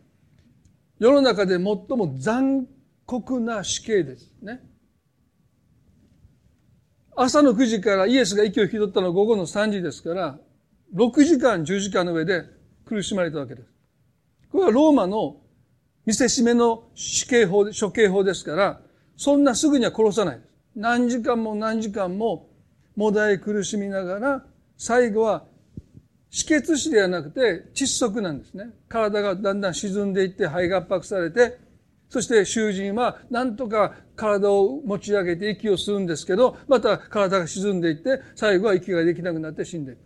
[0.98, 2.66] 世の中で最も残
[3.04, 4.60] 酷な死刑ですね。
[7.14, 10.38] 朝の9時からイエスが息を引き取ったのは午後の3時ですから、
[10.94, 12.44] 6時間10時間の上で
[12.86, 13.68] 苦しまれたわけです。
[14.50, 15.36] これはローマの
[16.06, 18.80] 見せしめの死刑法、処刑法ですから、
[19.16, 20.48] そんなすぐには殺さないです。
[20.76, 22.48] 何時間も何時間も
[22.96, 24.44] もだえ苦しみながら、
[24.76, 25.44] 最後は
[26.30, 28.70] 止血死ではなくて窒息なんですね。
[28.88, 31.58] 体がだんだん沈んでいって肺が圧迫されて、
[32.08, 39.98] そして囚人は何とか体を持ち上げて息を吸うんですけど、また体が沈んでいって、最後は息ができなくなって死んでいく。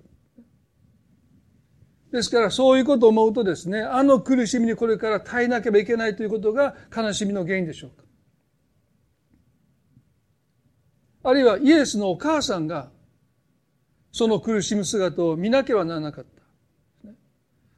[2.12, 8.07] ですからそういうことを思うとですね、あの苦しみにこれから耐えなければいけないということが悲しみの原因でしょうか。
[11.28, 12.88] あるいはイエスのお母さんが
[14.12, 17.10] その苦しむ姿を見なければならなかった。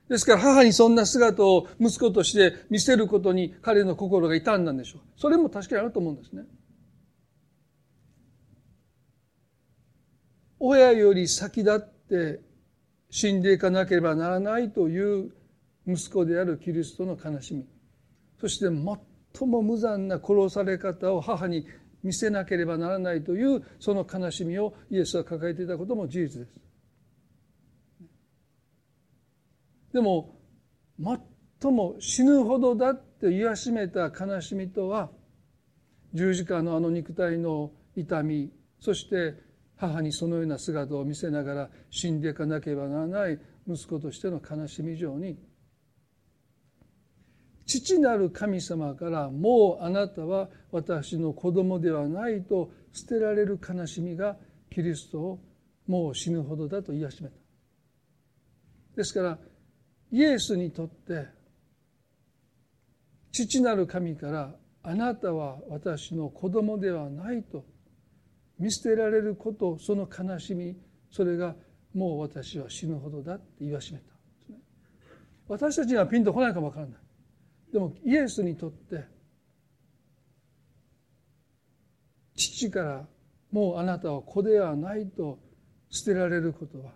[0.09, 5.03] ですから母にそんな姿を息子として見せることに彼の心が傷んだんでしょう。
[5.17, 6.45] それも確かにあると思うんですね。
[10.61, 12.41] 親より先立って
[13.11, 15.33] 死んでいかなければならないという
[15.89, 17.67] 息子であるキリストの悲しみ。
[18.41, 21.67] そして最も無残な殺され方を母に
[22.03, 26.55] 見せなければならないというその悲しみをイエスは抱えていたことも事実です。
[29.93, 30.39] でも
[31.61, 35.11] 最も死ぬほどだって言わしめた悲しみとは
[36.15, 39.35] 十字架のあの肉体の痛みそして
[39.77, 45.39] 母にそのような姿を見せながら死んでいかなければならない息子としての悲しみ以上に
[47.79, 54.37] 父なる神様からもうあなたは私の子供ではないと捨てられる悲しみが
[54.71, 55.39] キリストを
[55.87, 57.37] もう死ぬほどだと言い始めた。
[58.97, 59.39] ですから
[60.11, 61.29] イエスにとって
[63.31, 64.53] 父なる神から
[64.83, 67.65] あなたは私の子供ではないと
[68.59, 70.77] 見捨てられることその悲しみ
[71.13, 71.55] それが
[71.95, 74.07] もう私は死ぬほどだって言わしめた
[75.47, 77.00] 私たちにはピンとこないかもわからない
[77.73, 79.05] でもイエスにとって
[82.35, 83.07] 父から
[83.53, 85.39] もうあなたは子ではないと
[85.89, 86.93] 捨てられることは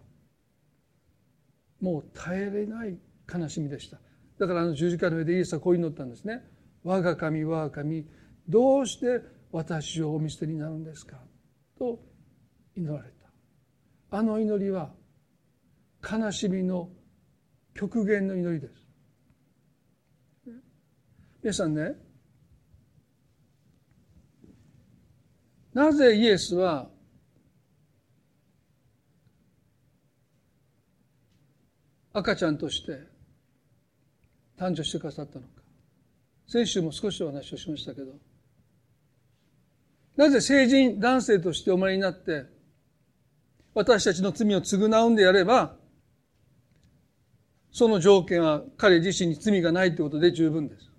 [1.80, 2.96] もう耐えれない
[3.32, 3.98] 悲しみでした。
[4.38, 6.42] だからあの十字架の上でイエスはこう祈ったんですね。
[6.82, 8.06] 我が神我が神
[8.48, 9.20] どうして
[9.52, 11.18] 私をお見捨てになるんですか？
[11.78, 12.00] と
[12.76, 13.08] 祈られ
[14.10, 14.16] た。
[14.18, 14.90] あの祈りは
[16.02, 16.88] 悲しみの
[17.74, 18.83] 極限の祈りです。
[21.44, 21.92] 皆さんね
[25.74, 26.88] なぜイエスは
[32.14, 32.92] 赤ちゃんとして
[34.58, 35.48] 誕生してくださったのか
[36.48, 38.14] 先週も少しお話をしましたけど
[40.16, 42.46] なぜ成人男性としてお生まれになって
[43.74, 45.74] 私たちの罪を償うんであれば、
[47.72, 50.93] その条件は彼自身に罪がないということで十分です。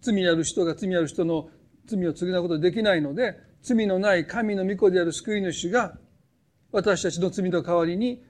[0.00, 1.48] 罪ある人が罪ある人の
[1.86, 5.98] 罪を償うことできないので、罪のない神の御子である救い主が、
[6.70, 8.22] 私たちの罪の代わりに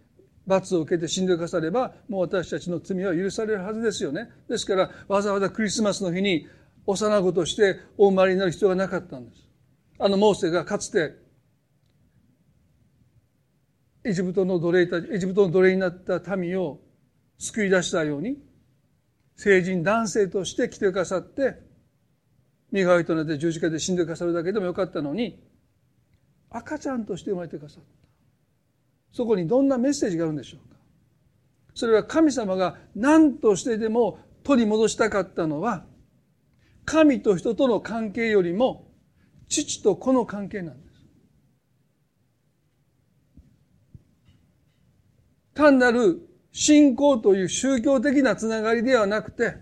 [0.47, 4.31] 罰を受けて死んでくだされば、もう私たちの罪は許されるはずですよね。
[4.49, 6.47] ですから、わざわざクリスマスの日に
[6.87, 9.43] 幼子としてお生まれになる必要がなかったんです。
[9.99, 11.17] あのモーセがかつて、
[14.05, 16.81] エジプトの奴隷たエジプトの奴隷になった民を
[17.37, 18.39] 救い出したように、
[19.39, 21.55] 成人男性として来てくださって、
[22.73, 25.41] 身代わりとなって十字架で死んでくださるだけでもよかったのに、
[26.51, 27.89] 赤ちゃんとして生まれてくださった。
[29.13, 30.77] そこにどんなメッセージがあるんでしょうか
[31.73, 35.85] それは神様が何としてでも取り戻したかったのは、
[36.85, 38.91] 神と人との関係よりも、
[39.49, 41.05] 父と子の関係なんです。
[45.55, 49.55] 単なる信仰という宗教的なつながりではなくて、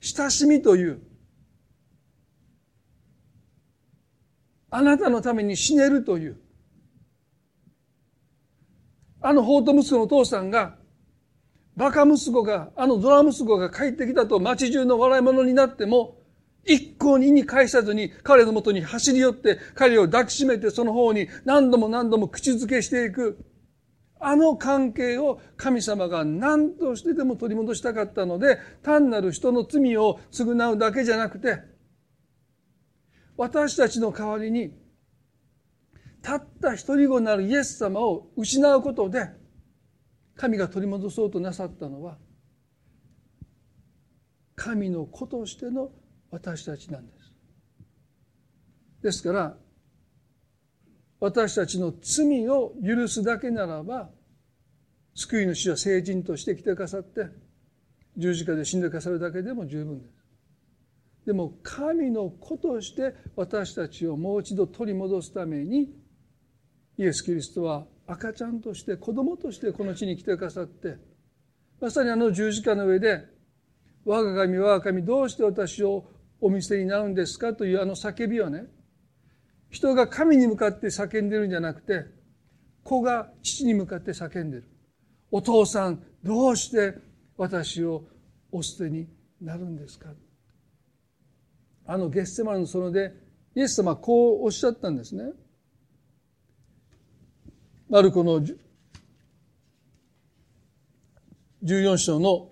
[0.00, 1.02] 親しみという、
[4.70, 6.40] あなたのために死ねるという、
[9.20, 10.76] あの法と息子のお父さんが、
[11.76, 16.18] バカ息子が、あのドラ息子が帰ってきたと街中の笑い物になっても、
[16.64, 23.44] 一向にに返さずに彼のもとに走り寄って彼を抱きしめてその方に何度も何度も口づけしていく。
[24.24, 31.58] あの関係を神様が何としてでも取り戻したかったので、単なる人の罪を償うだけじゃなくて、
[33.36, 34.72] 私たちの代わりに
[36.22, 39.28] たった一人子なるイエス様を失うことで
[40.36, 42.18] 神が取り戻そうとなさったのは
[44.54, 45.90] 神の子としての
[46.30, 47.32] 私たちなんです。
[49.02, 49.56] ですから
[51.22, 54.10] 私たちの罪を許すだけならば
[55.14, 57.28] 救い主は聖人として来てくださって
[58.16, 60.10] 十字架で死んでくださるだけでも十分です。
[61.26, 65.94] でも神の子として私たちをもう一度取り戻すために
[66.98, 70.96] イエス・キリストは赤ちゃんとして子供としてこの地に来てくださって
[71.80, 73.24] まさにあの十字架の上で
[74.04, 76.04] 「我が神我が神どうして私を
[76.40, 78.66] お見せになるんですか?」というあの叫びはね
[79.72, 82.04] 人が神に向かって叫んでるんじゃなくて
[82.84, 84.68] 子が父に向かって叫んでる
[85.32, 86.94] 「お父さんどうして
[87.36, 88.04] 私を
[88.52, 89.08] お捨てに
[89.40, 90.14] なるんですか?」
[91.86, 93.12] あのゲッセマルの園で
[93.56, 95.32] イエス様はこうおっしゃったんですね。
[97.88, 98.40] マルコの
[101.62, 102.50] 14章の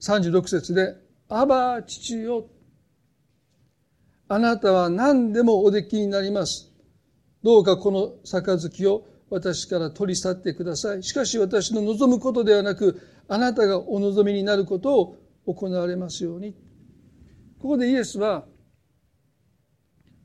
[0.00, 0.94] 36節で、
[1.32, 2.48] アバ父よ、
[4.28, 6.72] あなたは何でもおできになります。
[7.44, 11.04] どうかこの杯を私から取り去ってください。
[11.04, 15.16] しかし私の望むことではなく、あなたがお望みになることを
[15.46, 16.52] 行われますように。
[17.60, 18.44] ここでイエスは、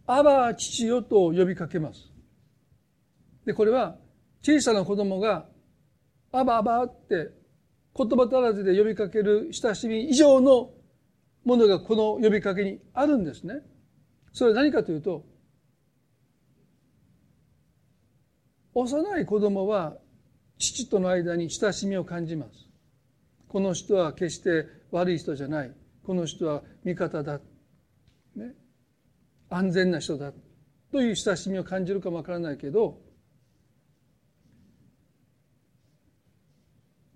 [0.08, 2.12] アバ父よと呼びかけます。
[3.46, 3.96] で、これは
[4.42, 5.46] 小さな子供が
[6.32, 7.30] アバアバって
[7.96, 10.72] 言葉足らずで呼びかける親しみ以上の
[11.46, 13.62] ものがこの呼びかけにあるんですね。
[14.34, 15.26] それは何かというと、
[18.74, 19.96] 幼い子供は
[20.58, 22.68] 父との間に親しみを感じます。
[23.48, 25.72] この人は決して悪い人じゃない。
[26.04, 27.40] この人は味方だ。
[28.36, 28.54] ね。
[29.50, 30.34] 安全な人だ
[30.92, 33.00] という親しみを感じるかもわからないけど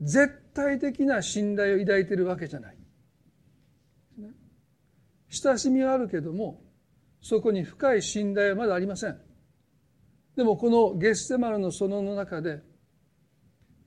[0.01, 2.78] 絶対的な信頼を抱いているわけじゃない。
[5.29, 6.61] 親しみはあるけども
[7.21, 9.19] そこに深い信頼はまだありません。
[10.35, 12.61] でもこのゲッセマルの園の中で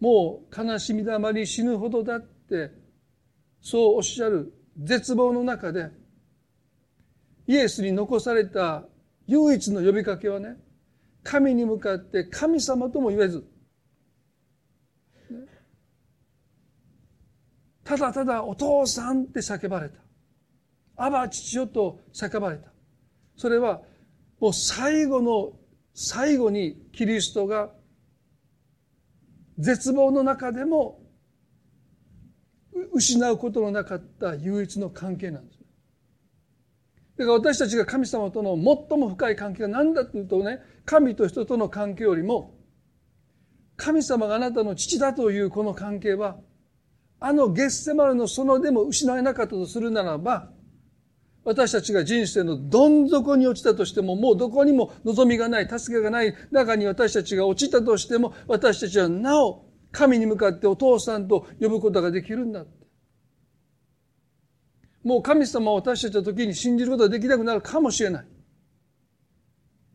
[0.01, 2.70] もう悲しみだまり死ぬほどだって
[3.61, 5.90] そうおっしゃる絶望の中で
[7.47, 8.84] イエスに残された
[9.26, 10.57] 唯一の呼びかけはね、
[11.22, 13.45] 神に向かって神様とも言えず、
[17.84, 19.99] ただただお父さんって叫ばれた。
[20.97, 22.72] アバ父よと叫ばれた。
[23.36, 23.82] それは
[24.40, 25.53] もう最後の
[25.95, 27.70] 最後にキリストが
[29.59, 31.01] 絶望の中でも
[32.93, 35.59] 失うことのなかった唯一の関係なんです。
[37.18, 42.55] だから私たちが神様との最も深い関係が何だというとね、神と人との関係よりも、
[43.76, 46.38] 神様があなたの父だというこの関係は、
[47.20, 50.51] あのゲッセマルの園でも失えなかったとするならば、
[51.45, 62.64] 私たちが人生のどん底に落ちたとしても、もうどこにも望みがない、助けがない中に私たちが落ちたとしても、私たちはなお神に向かってお父さんと呼ぶことができるんだ。
[65.03, 68.26] もう神様を私たちの時に信じることができなくなるかもしれない。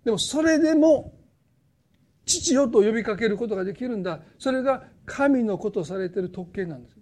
[0.03, 1.13] でもそれでも、
[2.25, 4.21] 父よと呼びかけることができるんだ。
[4.37, 6.97] それが神のことされている特権なんです。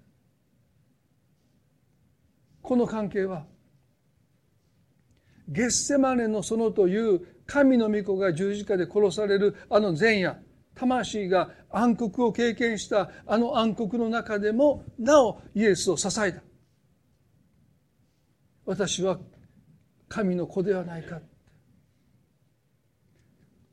[2.62, 3.48] この関係は、
[5.48, 10.40] ゲッセマネの園という神の御子が十字架で殺されるあの前夜、
[10.74, 16.42] 魂が暗黒を経験したあの暗黒の中でもなおイエスを支えた。
[18.66, 19.20] 私は
[20.08, 21.20] 神の子ではないか。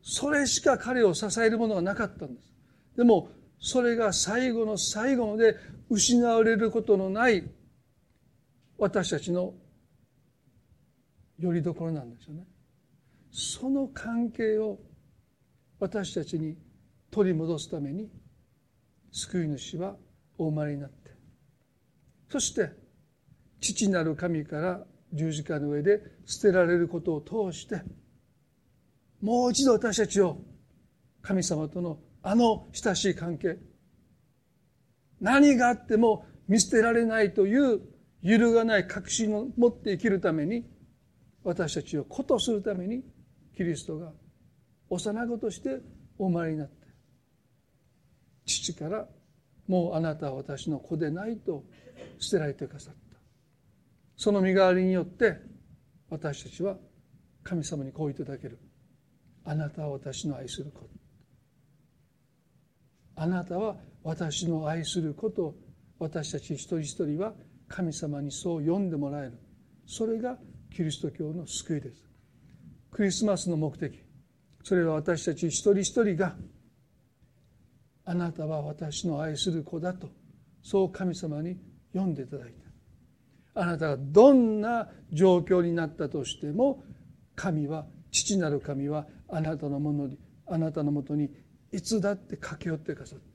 [0.02, 2.52] それしか彼を支えるものがなかったんです。
[2.96, 5.56] でも、それが最後の最後まで
[5.88, 7.48] 失われることのない
[8.76, 9.54] 私たちの
[11.38, 12.46] よりどころなんですよね。
[13.30, 14.78] その関係を
[15.80, 16.56] 私たちに
[17.10, 18.08] 取り戻すために
[19.10, 19.96] 救い主は
[20.38, 21.10] お生まれになって
[22.30, 22.70] そして
[23.60, 24.80] 父なる神から
[25.12, 27.82] 十字架の上で捨てられることを通して
[29.20, 30.38] もう一度私たちを
[31.20, 33.58] 神様とのあの親しい関係
[35.20, 37.80] 何があっても見捨てられないという
[38.22, 40.64] 揺るがない確信を持って生きるために
[41.44, 43.02] 私たちを子とするために
[43.56, 44.12] キリストが
[44.88, 45.80] 幼子として
[46.18, 46.86] お生まれになって
[48.46, 49.06] 父から
[49.66, 51.64] もうあなたは私の子でないと
[52.18, 53.00] 捨てられてくださった。
[54.16, 55.36] その身代わりによって
[56.10, 56.76] 私たちは
[57.42, 58.58] 神様にこう言っていただける。
[59.44, 60.88] あなたは私の愛する子。
[63.16, 65.54] あなたは私の愛する子と
[65.98, 67.34] 私たち一人一人は
[67.68, 69.38] 神様にそう呼んでもらえる。
[69.86, 70.38] それが
[70.72, 72.02] キリスト教の救いです。
[72.90, 73.98] クリスマスの目的。
[74.64, 76.34] それは私たち一人一人が
[78.04, 80.08] あなたは私の愛する子だと
[80.62, 81.56] そう神様に
[81.92, 82.52] 読んでいただい
[83.54, 83.60] た。
[83.60, 86.82] あなたがどんな状況になったとしても
[87.34, 91.30] 神は父なる神はあなたのものにあなたのもとに
[91.70, 93.32] いつだって駆け寄ってくださって。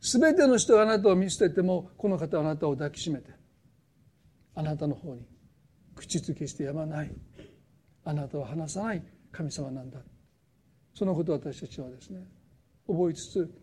[0.00, 3.30] 全ての人があなたを見捨ててもこの方はあなたを抱きしめて
[4.54, 5.22] あなたの方に
[5.96, 7.10] 口づけしてやまない。
[8.04, 9.02] あなたは離さない。
[9.32, 9.98] 神様なんだ。
[10.94, 12.20] そのことを私たちはですね
[12.86, 13.54] 覚えつつ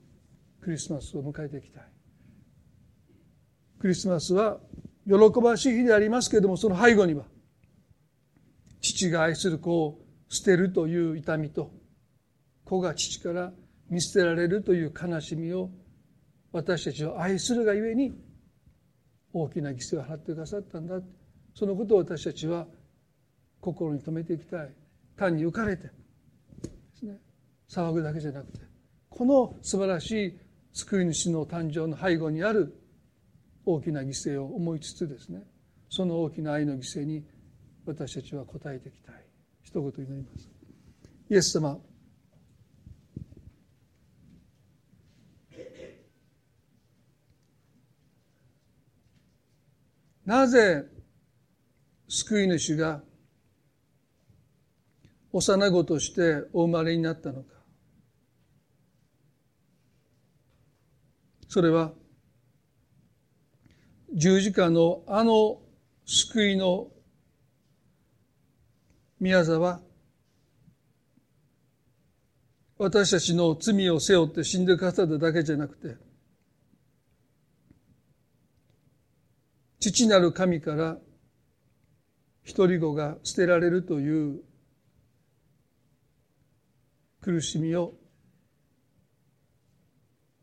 [0.62, 1.84] クリスマスを迎えていきたい。
[3.80, 4.60] クリスマスは
[5.08, 7.26] 喜ばしい日でありますけれどもその背後には
[8.82, 11.72] 父が愛する子を捨てるという痛みと
[12.64, 13.52] 子が父から
[13.90, 15.70] 見捨てられるという悲しみを
[16.52, 18.14] 私たちを愛するがゆえに
[19.34, 21.00] 大きな犠牲を払ってくださったんだ。
[21.54, 22.68] そのことを私たちは
[23.62, 24.74] 心に留めていきたい。
[25.16, 25.84] 単に浮かれて。
[25.84, 25.92] で
[26.96, 27.18] すね。
[27.70, 28.60] 騒ぐだけじゃなくて。
[29.10, 30.40] この素晴らしい
[30.74, 32.76] 救い主の誕生の背後にある
[33.66, 35.44] 大きな犠牲を思いつつですね。
[35.90, 37.24] その大きな愛の犠牲に
[37.86, 39.16] 私たちは応えていきたい。
[39.62, 40.50] 一言祈ります。
[41.30, 41.80] イエス様。
[50.26, 50.86] なぜ
[52.14, 53.02] 救い主が
[55.32, 57.48] 幼子としてお生まれになったのか。
[61.48, 61.92] それは
[64.14, 65.60] 十字架のあの
[66.06, 66.92] 救いの
[69.20, 69.82] 宮沢
[72.78, 75.96] 私たちの罪を背負って死んでくださっただけじゃなくて
[79.80, 80.98] 父なる神から
[82.44, 84.42] 一人子が捨てられるという
[87.22, 87.94] 苦しみを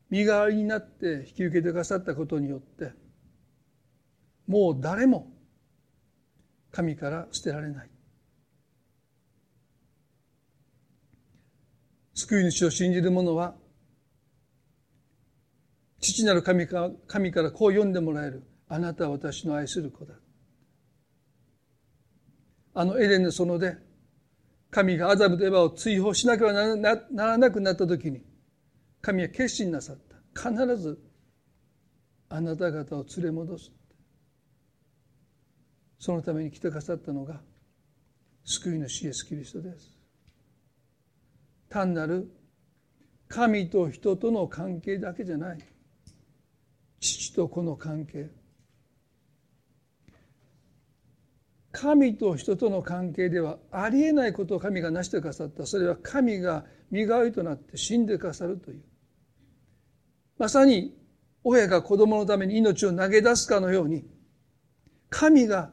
[0.09, 2.93] 身代わりになって引き受けてくださったことによって
[4.47, 5.31] もう誰も
[6.73, 7.91] 神から捨てられない。
[12.15, 13.55] 救い主を信じる者は
[16.01, 18.43] 父なる神か神からこう読んでもらえる。
[18.69, 20.15] あなたは私の愛する子だ。
[22.75, 23.77] あのエデンの園で
[24.71, 28.23] 神がアダムとエヴァを追放しなければならなくなった時に
[29.01, 29.97] 神は決心なさっ
[30.35, 30.51] た。
[30.51, 30.99] 必ず
[32.29, 33.73] あなた方を連れ戻す
[35.99, 37.41] そのために来てくださったのが
[38.45, 39.99] 救い主イエス・キリストです。
[41.69, 42.31] 単なる
[43.29, 45.59] 神と人との関係だけじゃない。
[47.01, 48.31] 父と子の関係。
[51.73, 55.67] 神と人との関係ではありえないことを神が成してくださった。
[55.67, 58.83] それは神が身代わりとなって死んでくださるという。
[60.39, 60.97] まさに
[61.45, 64.05] 親が子供のために命を投げ出すかのように
[65.11, 65.71] 神が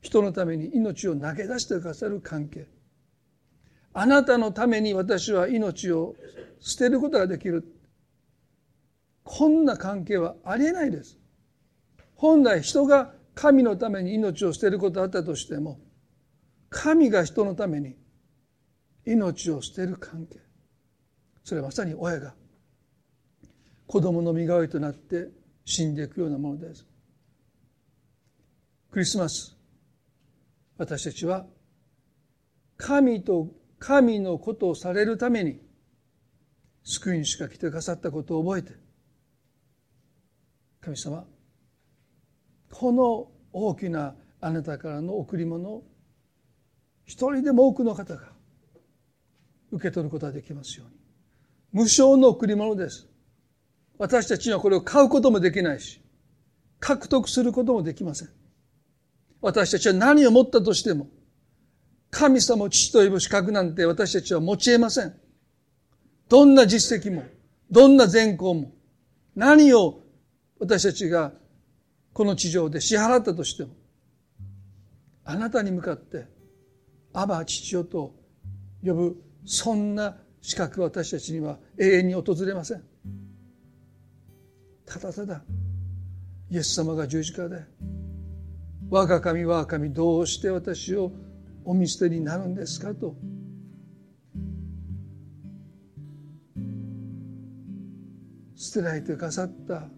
[0.00, 2.68] 人のために命を投げ出してくださる関係。
[3.92, 6.14] あなたのために私は命を
[6.60, 7.64] 捨てることができる。
[9.24, 11.18] こんな関係はありえないです。
[12.14, 15.78] 本来人が神のために命を捨てることあったとしても
[16.70, 17.94] 神が人のために
[19.04, 20.40] 命を捨てる関係。
[21.44, 22.34] それはまさに親が
[23.86, 25.28] 子供の身代わりとなって
[25.64, 26.86] 死んでいくようなものです。
[28.90, 29.54] クリスマス
[30.78, 31.44] 私たちは
[32.78, 35.60] 神と神のことをされるために
[36.84, 38.72] 救い主が来てくださったことを覚えて
[40.80, 41.26] 神様
[42.70, 45.84] この大きなあなたからの贈り物を
[47.04, 48.32] 一人でも多くの方が
[49.72, 50.96] 受け取ることができますように。
[51.72, 53.06] 無償の贈り物です。
[53.98, 56.02] 私たちにはこれを買うこともできないし
[56.80, 58.28] 獲得することもできません。
[59.40, 61.08] 私たちは何を持ったとしても
[62.10, 65.14] 神様を父と呼ぶ資格なんて私たちは持ち得ません。
[66.28, 67.24] どんな実績も
[67.70, 68.72] どんな善行も
[69.34, 70.00] 何を
[70.58, 71.32] 私たちが
[72.16, 73.74] この地上で支払ったとしても
[75.22, 76.24] あなたに向かって
[77.12, 78.14] 「アバ父よ」と
[78.82, 82.82] 呼ぶそんな資格私たちには永遠に訪れません
[84.86, 85.44] ただただ
[86.48, 87.62] イエス様が十字架で
[88.88, 91.12] 「我が神我が神どうして私を
[91.66, 93.14] お見捨てになるんですか?」と
[98.54, 99.90] 捨てられてくださった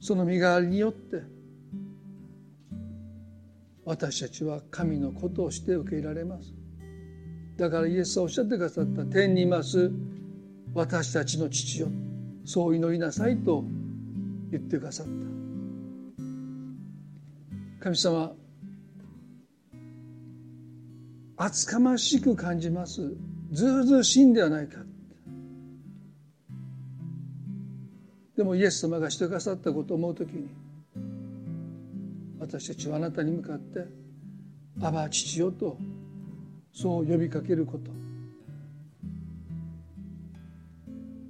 [0.00, 1.22] その身代わりによって
[3.84, 6.54] 私たちは神のことをして受け入れられます。
[7.56, 9.92] だからイエスはおっしゃってくださった天にいます
[10.72, 11.88] 私たちの父よ。
[12.44, 13.64] そう祈りなさいと
[14.50, 15.12] 言ってくださった。
[17.84, 18.32] 神様
[21.36, 23.14] 厚かましく感じます。
[23.52, 24.78] ずうずうしいんではないか。
[28.40, 30.48] でもイエス様がしてくださったことを思う時に
[32.38, 33.84] 私たちはあなたに向かって
[34.80, 35.76] 「アバ父よ」と
[36.72, 37.90] そう呼びかけること。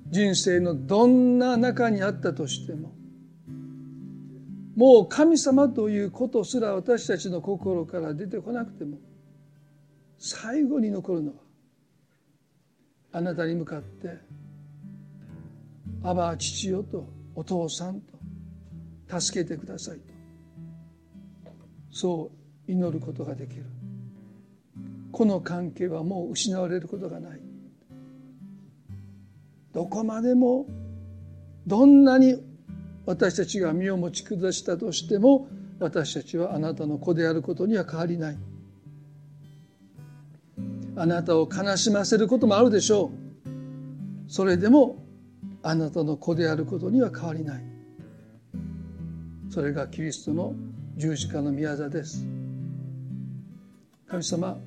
[0.09, 2.93] 人生のどんな中にあったとしても
[4.77, 8.99] もう神様ということすら私たちの心から出てこなくても
[10.17, 11.35] 最後に残るのは
[13.11, 14.30] あなたに向かって
[16.03, 20.15] アバ父よとお父さんと助けてくださいと。
[21.93, 22.31] そ
[22.69, 23.65] う祈ることができる。
[25.13, 27.41] この関係はもう失われることがない。
[29.73, 30.67] どこまでも
[31.67, 32.43] どんなに
[33.07, 35.49] 私たちが身を持ち下したとしても
[35.79, 38.39] 私たちはあなたの子であることには変わりない。
[40.97, 43.11] あなたを悲しませることもあるでしょ
[44.27, 44.31] う。
[44.31, 45.00] それでも
[45.63, 47.63] あなたの子であることには変わりない。
[49.51, 50.55] それがキリストの
[50.97, 52.27] 十字架の宮座です。
[54.07, 54.59] 神様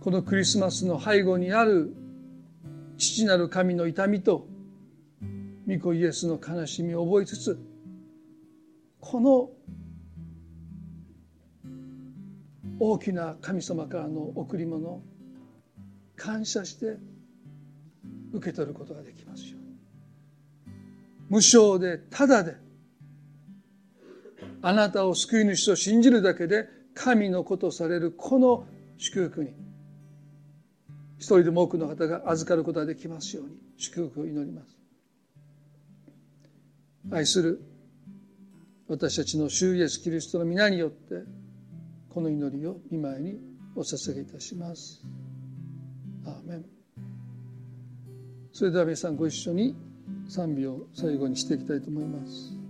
[0.00, 1.94] このクリスマスの背後にある
[2.96, 4.48] 父なる神の痛みと
[5.68, 7.60] 御子イエスの悲しみを覚えつつ
[8.98, 9.50] この
[12.80, 15.02] 大きな神様からの贈り物
[16.16, 16.96] 感謝して
[18.32, 19.19] 受け取ることができ
[21.30, 22.56] 無償でただで
[24.62, 28.66] あなたを救い主と信じるだけで神のことされるこの
[28.98, 29.54] 祝福に
[31.18, 34.76] 一人でも多くの方が預かることができますように祝福を祈ります。
[37.10, 37.62] 愛する
[38.88, 41.22] 私たちの主イエスキリストの皆によって
[42.10, 43.38] この祈りを見舞いに
[43.76, 45.00] お捧げいたします。
[46.26, 46.64] アーメン。
[48.52, 49.89] それでは皆さんご一緒に
[50.30, 52.60] 賛美を最後にしていきたいと思います。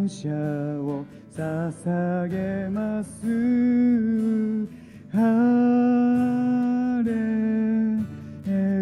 [0.00, 1.04] 感謝を
[1.36, 3.20] 捧げます。
[5.12, 5.18] ハ
[7.04, 7.12] レ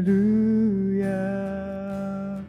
[0.02, 2.40] ルヤ。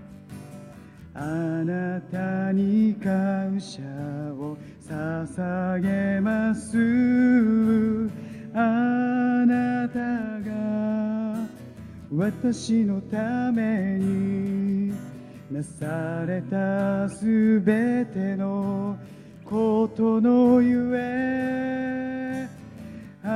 [1.15, 1.19] あ
[1.65, 3.81] なたに感謝
[4.35, 4.55] を
[4.87, 6.77] 捧げます。
[8.53, 9.99] あなた
[10.47, 11.47] が
[12.11, 14.88] 私のために。
[15.51, 18.95] なされたすべての
[19.43, 22.47] ことのゆえ
[23.23, 23.27] あ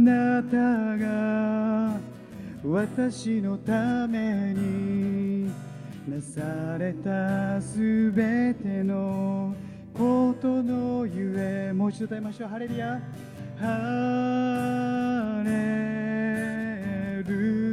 [0.00, 0.56] なた
[0.96, 2.00] が
[2.64, 5.50] 私のために
[6.08, 9.54] なされたすべての
[9.92, 12.48] ことのゆえもう一度歌いましょう。
[12.48, 12.98] ハレルヤ。
[13.58, 15.50] ハレ
[17.26, 17.65] ル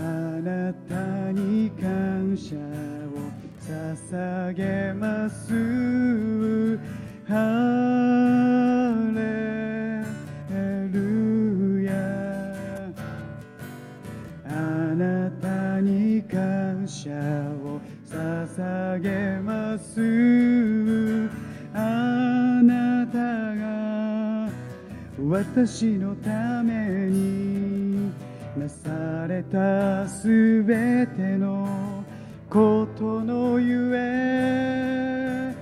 [0.00, 0.02] あ
[0.40, 2.58] なたに感謝を
[3.60, 6.78] 捧げます。
[7.28, 7.34] ハ
[9.14, 10.02] レ
[10.90, 11.92] ルヤ。
[14.46, 14.50] あ
[14.96, 17.10] なたに感謝
[17.62, 17.78] を
[18.08, 21.28] 捧げます。
[21.74, 23.18] あなた
[23.54, 24.48] が
[25.28, 32.04] 私のためになされたすべての
[32.48, 35.54] ことのゆえ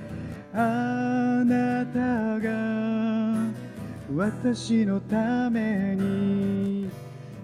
[0.54, 2.48] あなたが
[4.16, 6.90] 私のために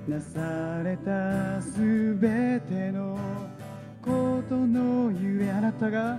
[0.08, 3.18] なされたすべての
[4.02, 6.16] ことのゆえあなたが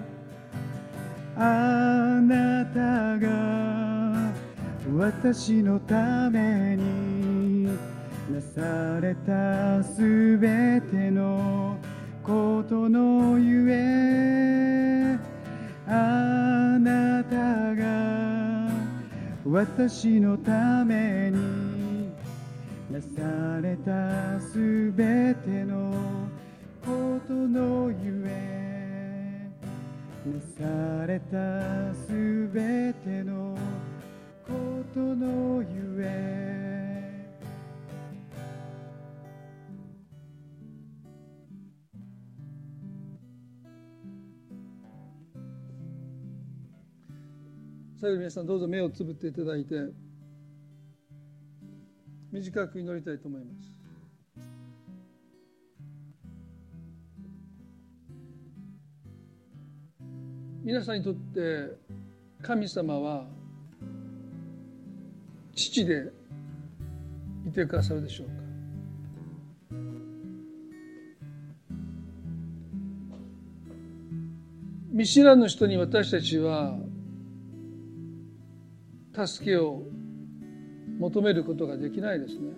[1.35, 4.31] あなたが
[4.95, 7.14] 私のために
[8.29, 11.77] なされたすべての
[12.23, 15.15] ことのゆえ
[15.87, 18.71] あなたが
[19.45, 22.09] 私のために
[22.89, 25.93] なされたすべての
[26.83, 29.47] ことのゆえ
[30.25, 33.55] なされたすべての
[34.47, 36.54] ことのゆえ。
[48.05, 49.73] 最後に皆さんどうぞ目をつぶっていただいて
[52.31, 53.71] 短く祈りたいと思います。
[60.63, 61.75] 皆さんにとって
[62.43, 63.25] 神様は
[65.55, 66.13] 父で
[67.47, 68.33] いてくださるでしょうか？
[74.91, 76.77] 見知らぬ人に私たちは
[79.15, 79.83] 助けを
[80.99, 82.53] 求めることができないですね。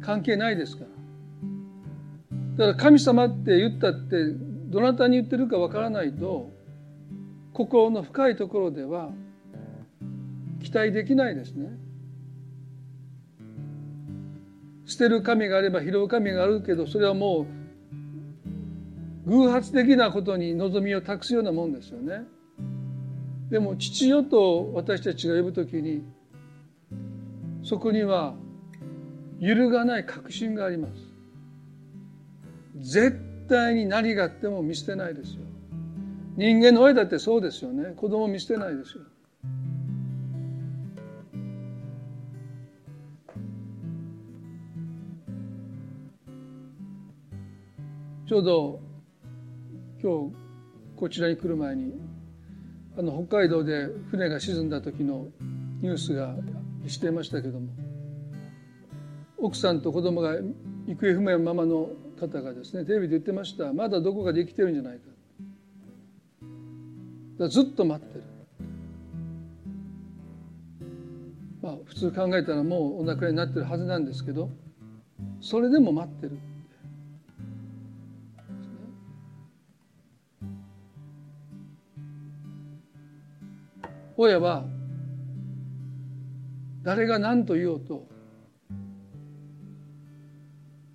[0.00, 0.90] 関係ないですから。
[2.68, 4.16] だから神様って言ったって
[4.66, 6.50] どなたに言ってるかわからないと
[7.52, 9.10] 心の深いところでは
[10.62, 11.70] 期待できないですね。
[14.86, 17.46] 捨てる神があれば拾う神があるけどそれはも
[19.26, 22.22] う偶発的なことに望みを託すようなもんですよね。
[23.50, 26.02] でも父よと私たちが呼ぶときに
[27.62, 28.34] そこには
[29.38, 30.94] 揺るがない確信があります。
[32.76, 35.42] 絶対に何があっても見捨てないですよ。
[36.36, 37.94] 人間の親だってそうですよね。
[37.96, 39.04] 子供見捨てないですよ。
[48.26, 48.80] ちょうど
[50.02, 50.36] 今日
[50.96, 52.07] こちらに来る前に
[52.98, 55.28] あの北海道で船が沈んだ時の
[55.80, 56.34] ニュースが
[56.88, 57.68] していましたけども
[59.36, 60.32] 奥さんと子供が
[60.88, 63.72] 行方不明のままの方がですねテレビで言ってました。
[63.72, 65.02] まだどこかで生きてるんじゃないか。
[67.38, 68.24] だずっと待ってる。
[71.62, 74.50] まあ普通考えたらもうお亡くなりになってるはずなんですけど
[75.40, 76.36] それでも待ってる。
[84.20, 84.64] 親は
[86.82, 88.08] 誰が何と言おうと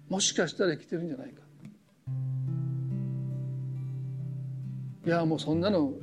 [0.10, 1.42] もしかしたら生きてるんじゃないか。
[5.06, 5.94] いやもうそんなの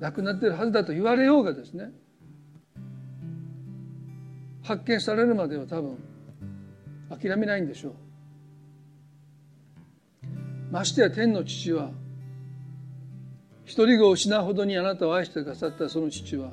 [0.00, 1.90] 亡くなってるはずだと言われようがですね
[4.62, 5.96] 発見されるまでは多分
[7.08, 7.94] 諦めないんでしょう。
[10.72, 11.92] ましてや天の父は
[13.68, 16.52] 一人子を失うほどにあなたを愛してくださったその父は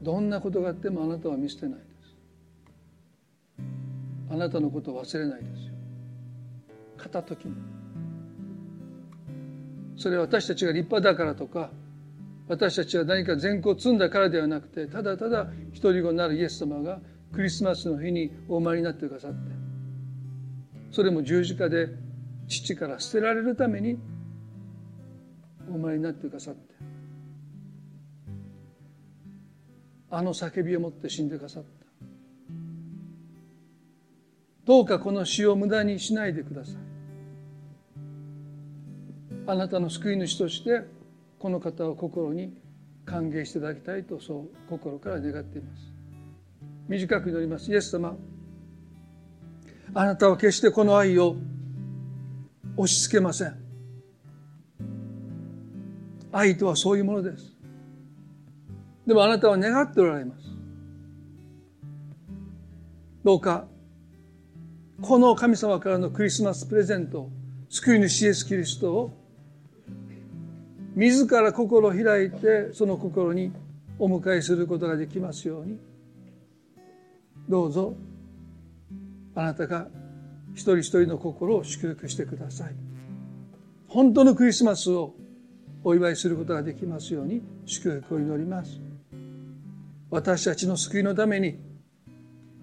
[0.00, 3.66] どんなことがあってもあなたは見捨てないです。
[4.30, 5.74] あなたのことを忘れないですよ。
[6.96, 7.54] 片時も
[9.98, 11.70] それは私たちが立派だからとか
[12.48, 16.98] 私たちは何か善行を積んだからではなくてただただ一人子になるイエス様が
[17.34, 19.36] クリスマスの日にお生まれになってくださって
[20.90, 21.88] それも十字架で
[22.48, 23.98] 父から捨てられるために
[25.70, 26.74] お生まれになってくださって。
[30.10, 31.68] あの叫びを持って死んでくださった。
[34.66, 36.74] どうかこの死を無駄にしないでください。
[39.46, 40.82] あなたの救い主として
[41.38, 42.56] この方を心に
[43.04, 45.92] 歓迎していただきたいとそう心から願っています。
[46.88, 47.70] 短く祈ります。
[47.70, 48.16] イエス様
[49.94, 51.36] あなたは決してこの愛を
[52.76, 53.69] 押し付けません。
[56.32, 57.56] 愛とはそういうものです。
[59.06, 60.40] でもあなたは願っておられます。
[63.24, 63.66] どうか
[65.02, 67.28] この神様からのクリスマスプレゼント
[67.68, 69.10] 救い主イエス・キリストを
[70.94, 73.52] 自ら心を開いてその心に
[73.98, 75.78] お迎えすることができますように
[77.48, 77.94] どうぞ
[79.34, 79.86] あなたが
[80.54, 82.74] 一人一人の心を祝福してください。
[83.88, 85.14] 本当のクリスマスを
[85.82, 88.80] お祝いすることができますように祝福を祈ります
[90.10, 91.58] 私たちの救いのために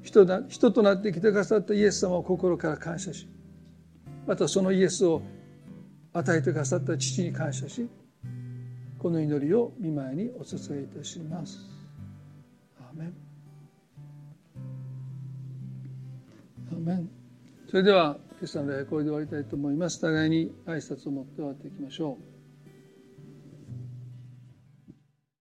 [0.04, 3.28] 人だ人となって来てくださったイエス様を心から感謝し
[4.26, 5.22] またそのイエスを
[6.14, 7.88] 与えてくださった父に感謝し
[9.00, 11.60] この祈りを見舞いにお捧げいたします。
[12.80, 13.14] アーメン
[16.72, 17.10] アーメン
[17.70, 20.02] それでは今朝の礼これで終わりたいと思います。
[20.02, 22.37] 互いに挨拶を持って終わっていきましょう。